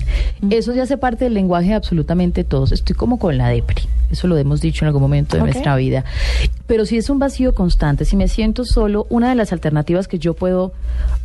eso 0.49 0.73
ya 0.73 0.84
hace 0.84 0.97
parte 0.97 1.25
del 1.25 1.34
lenguaje 1.34 1.69
de 1.69 1.73
absolutamente 1.75 2.43
todos. 2.43 2.71
Estoy 2.71 2.95
como 2.95 3.19
con 3.19 3.38
la 3.38 3.49
depre. 3.49 3.84
Eso 4.10 4.27
lo 4.27 4.38
hemos 4.38 4.62
dicho 4.62 4.86
en 4.86 4.88
algún 4.88 5.01
momento 5.01 5.36
de 5.36 5.43
nuestra 5.43 5.75
vida. 5.75 6.06
Pero 6.67 6.86
si 6.86 6.97
es 6.97 7.10
un 7.10 7.19
vacío 7.19 7.53
constante, 7.53 8.06
si 8.06 8.15
me 8.15 8.30
siento 8.30 8.63
solo, 8.63 9.06
una 9.10 9.30
de 9.30 9.36
las 9.36 9.51
alternativas 9.51 10.08
que 10.08 10.19
yo 10.19 10.34
puedo 10.34 10.71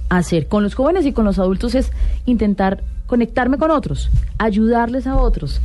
hacer 0.08 0.48
con 0.48 0.64
los 0.64 0.74
jóvenes 0.74 1.06
y 1.06 1.12
con 1.12 1.24
los 1.24 1.38
adultos 1.38 1.74
es 1.76 1.92
intentar 2.26 2.82
conectarme 3.12 3.58
con 3.58 3.70
otros, 3.70 4.08
ayudarles 4.38 5.06
a 5.06 5.16
otros. 5.16 5.60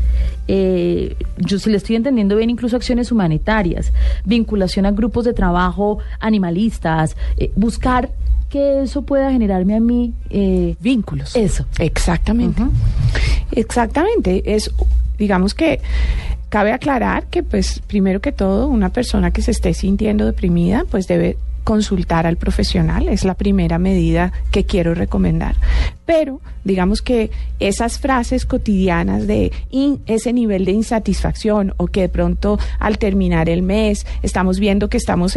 Eh, 0.49 1.15
yo 1.37 1.59
si 1.59 1.69
le 1.69 1.77
estoy 1.77 1.95
entendiendo 1.95 2.35
bien, 2.35 2.49
incluso 2.49 2.75
acciones 2.75 3.09
humanitarias, 3.09 3.93
vinculación 4.25 4.85
a 4.85 4.91
grupos 4.91 5.23
de 5.23 5.31
trabajo 5.31 5.99
animalistas, 6.19 7.15
eh, 7.37 7.49
buscar 7.55 8.09
que 8.49 8.81
eso 8.81 9.03
pueda 9.03 9.31
generarme 9.31 9.77
a 9.77 9.79
mí 9.79 10.13
eh, 10.29 10.75
Vínculos. 10.81 11.37
Eso. 11.37 11.63
Exactamente. 11.79 12.63
Exactamente. 13.53 14.53
Es, 14.53 14.69
digamos 15.17 15.53
que 15.53 15.79
cabe 16.49 16.73
aclarar 16.73 17.27
que, 17.27 17.43
pues, 17.43 17.79
primero 17.87 18.19
que 18.19 18.33
todo, 18.33 18.67
una 18.67 18.89
persona 18.89 19.31
que 19.31 19.41
se 19.41 19.51
esté 19.51 19.73
sintiendo 19.73 20.25
deprimida, 20.25 20.83
pues 20.91 21.07
debe 21.07 21.37
consultar 21.67 22.25
al 22.25 22.37
profesional, 22.37 23.09
es 23.09 23.25
la 23.25 23.33
primera 23.33 23.77
medida 23.77 24.31
que 24.51 24.63
quiero 24.63 24.93
recomendar. 24.95 25.55
Pero 26.05 26.39
digamos 26.63 27.01
que 27.01 27.29
esas 27.59 27.99
frases 27.99 28.45
cotidianas 28.45 29.27
de 29.27 29.51
in- 29.69 29.99
ese 30.05 30.31
nivel 30.31 30.63
de 30.63 30.71
insatisfacción 30.71 31.73
o 31.75 31.87
que 31.87 32.01
de 32.03 32.09
pronto 32.09 32.57
al 32.79 32.97
terminar 32.99 33.49
el 33.49 33.63
mes 33.63 34.05
estamos 34.23 34.59
viendo 34.61 34.87
que 34.89 34.95
estamos 34.95 35.35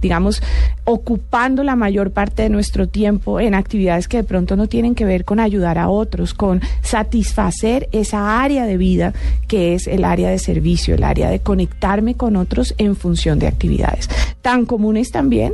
digamos, 0.00 0.42
ocupando 0.84 1.62
la 1.62 1.76
mayor 1.76 2.10
parte 2.10 2.42
de 2.42 2.50
nuestro 2.50 2.88
tiempo 2.88 3.40
en 3.40 3.54
actividades 3.54 4.08
que 4.08 4.18
de 4.18 4.24
pronto 4.24 4.56
no 4.56 4.66
tienen 4.66 4.94
que 4.94 5.04
ver 5.04 5.24
con 5.24 5.40
ayudar 5.40 5.78
a 5.78 5.88
otros, 5.88 6.34
con 6.34 6.60
satisfacer 6.82 7.88
esa 7.92 8.42
área 8.42 8.66
de 8.66 8.76
vida 8.76 9.12
que 9.48 9.74
es 9.74 9.86
el 9.86 10.04
área 10.04 10.30
de 10.30 10.38
servicio, 10.38 10.94
el 10.94 11.04
área 11.04 11.30
de 11.30 11.40
conectarme 11.40 12.14
con 12.14 12.36
otros 12.36 12.74
en 12.78 12.96
función 12.96 13.38
de 13.38 13.46
actividades. 13.46 14.08
Tan 14.42 14.66
comunes 14.66 15.10
también 15.10 15.52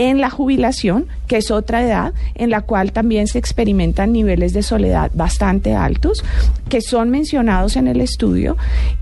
en 0.00 0.18
la 0.18 0.30
jubilación, 0.30 1.08
que 1.26 1.36
es 1.36 1.50
otra 1.50 1.82
edad 1.82 2.14
en 2.34 2.48
la 2.48 2.62
cual 2.62 2.92
también 2.92 3.26
se 3.26 3.38
experimentan 3.38 4.12
niveles 4.12 4.54
de 4.54 4.62
soledad 4.62 5.10
bastante 5.12 5.74
altos, 5.74 6.24
que 6.70 6.80
son 6.80 7.10
mencionados 7.10 7.76
en 7.76 7.86
el 7.86 8.00
estudio 8.00 8.56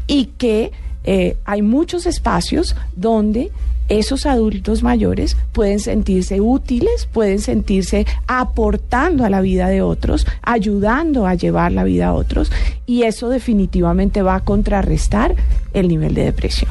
y 0.09 0.27
que 0.39 0.73
eh, 1.05 1.37
hay 1.45 1.63
muchos 1.63 2.05
espacios 2.05 2.75
donde 2.97 3.53
esos 3.89 4.27
adultos 4.27 4.83
mayores 4.83 5.37
pueden 5.53 5.81
sentirse 5.81 6.41
útiles, 6.41 7.09
pueden 7.13 7.39
sentirse 7.39 8.07
aportando 8.27 9.25
a 9.25 9.31
la 9.31 9.41
vida 9.41 9.69
de 9.69 9.83
otros, 9.83 10.27
ayudando 10.43 11.27
a 11.27 11.35
llevar 11.35 11.73
la 11.73 11.85
vida 11.85 12.09
a 12.09 12.15
otros, 12.15 12.51
y 12.89 13.03
eso 13.03 13.29
definitivamente 13.29 14.23
va 14.23 14.37
a 14.37 14.41
contrarrestar 14.41 15.37
el 15.75 15.89
nivel 15.89 16.15
de 16.15 16.25
depresión. 16.25 16.71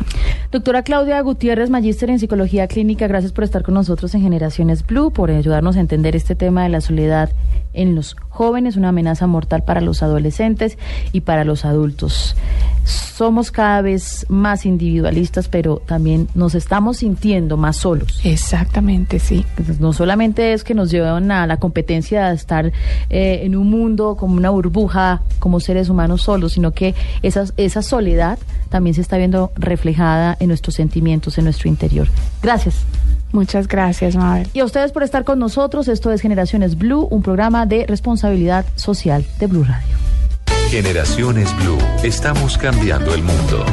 Doctora 0.51 0.82
Claudia 0.82 1.22
Gutiérrez, 1.22 1.70
magíster 1.70 2.09
en 2.09 2.18
psicología 2.18 2.68
clínica, 2.68 3.05
gracias 3.05 3.32
por 3.32 3.43
estar 3.43 3.61
con 3.61 3.76
nosotros 3.76 4.15
en 4.15 4.22
Generaciones 4.22 4.84
Blue, 4.84 5.11
por 5.11 5.30
ayudarnos 5.30 5.78
a 5.78 5.80
entender 5.80 6.15
este 6.15 6.34
tema 6.34 6.63
de 6.63 6.70
la 6.70 6.82
soledad 6.82 7.30
en 7.74 7.93
los 7.93 8.15
jóvenes, 8.30 8.78
una 8.78 8.89
amenaza 8.89 9.28
mortal 9.28 9.63
para 9.63 9.80
los 9.82 10.01
adolescentes 10.01 10.80
y 11.11 11.22
para 11.22 11.43
los 11.43 11.65
adultos. 11.65 12.36
Somos 12.84 13.51
cada 13.51 13.82
vez 13.82 14.26
más 14.30 14.65
individualistas, 14.65 15.49
pero 15.49 15.82
también 15.86 16.30
nos 16.34 16.55
estamos 16.55 16.97
sintiendo 16.97 17.57
más 17.57 17.78
solos. 17.78 18.22
Exactamente, 18.24 19.20
sí. 19.20 19.45
No 19.80 19.91
solamente 19.91 20.53
es 20.53 20.63
que 20.63 20.74
nos 20.74 20.89
llevan 20.89 21.32
a 21.32 21.45
la 21.45 21.57
competencia 21.57 22.30
de 22.30 22.36
estar 22.36 22.72
eh, 23.09 23.41
en 23.43 23.55
un 23.55 23.70
mundo 23.70 24.15
como 24.18 24.38
una 24.38 24.49
burbuja, 24.49 25.22
como 25.39 25.59
seres 25.59 25.89
humanos 26.08 26.24
solos, 26.24 26.53
sino 26.53 26.72
que 26.72 26.95
esa, 27.22 27.45
esa 27.58 27.82
soledad 27.82 28.39
también 28.70 28.93
se 28.93 29.01
está 29.01 29.18
viendo 29.18 29.51
reflejada 29.55 30.38
en 30.39 30.47
nuestros 30.47 30.76
sentimientos, 30.76 31.38
en 31.38 31.45
nuestro 31.45 31.70
interior. 31.70 32.08
Gracias. 32.41 32.76
Muchas 33.32 33.68
gracias, 33.68 34.16
Mabel. 34.16 34.47
Y 34.53 34.62
a 34.62 34.66
ustedes 34.66 34.91
por 34.91 35.03
estar 35.03 35.24
con 35.24 35.39
nosotros. 35.39 35.88
Esto 35.88 36.12
es 36.12 36.22
Generaciones 36.22 36.78
Blue, 36.78 37.08
un 37.12 37.22
programa 37.22 37.66
de 37.66 37.86
responsabilidad 37.86 38.66
social 38.76 39.26
de 39.39 39.47
Blue 39.47 39.64
Radio. 39.64 39.95
Generaciones 40.70 41.55
Blue. 41.58 41.78
Estamos 42.03 42.58
cambiando 42.58 43.14
el 43.14 43.24
mundo. 43.24 43.66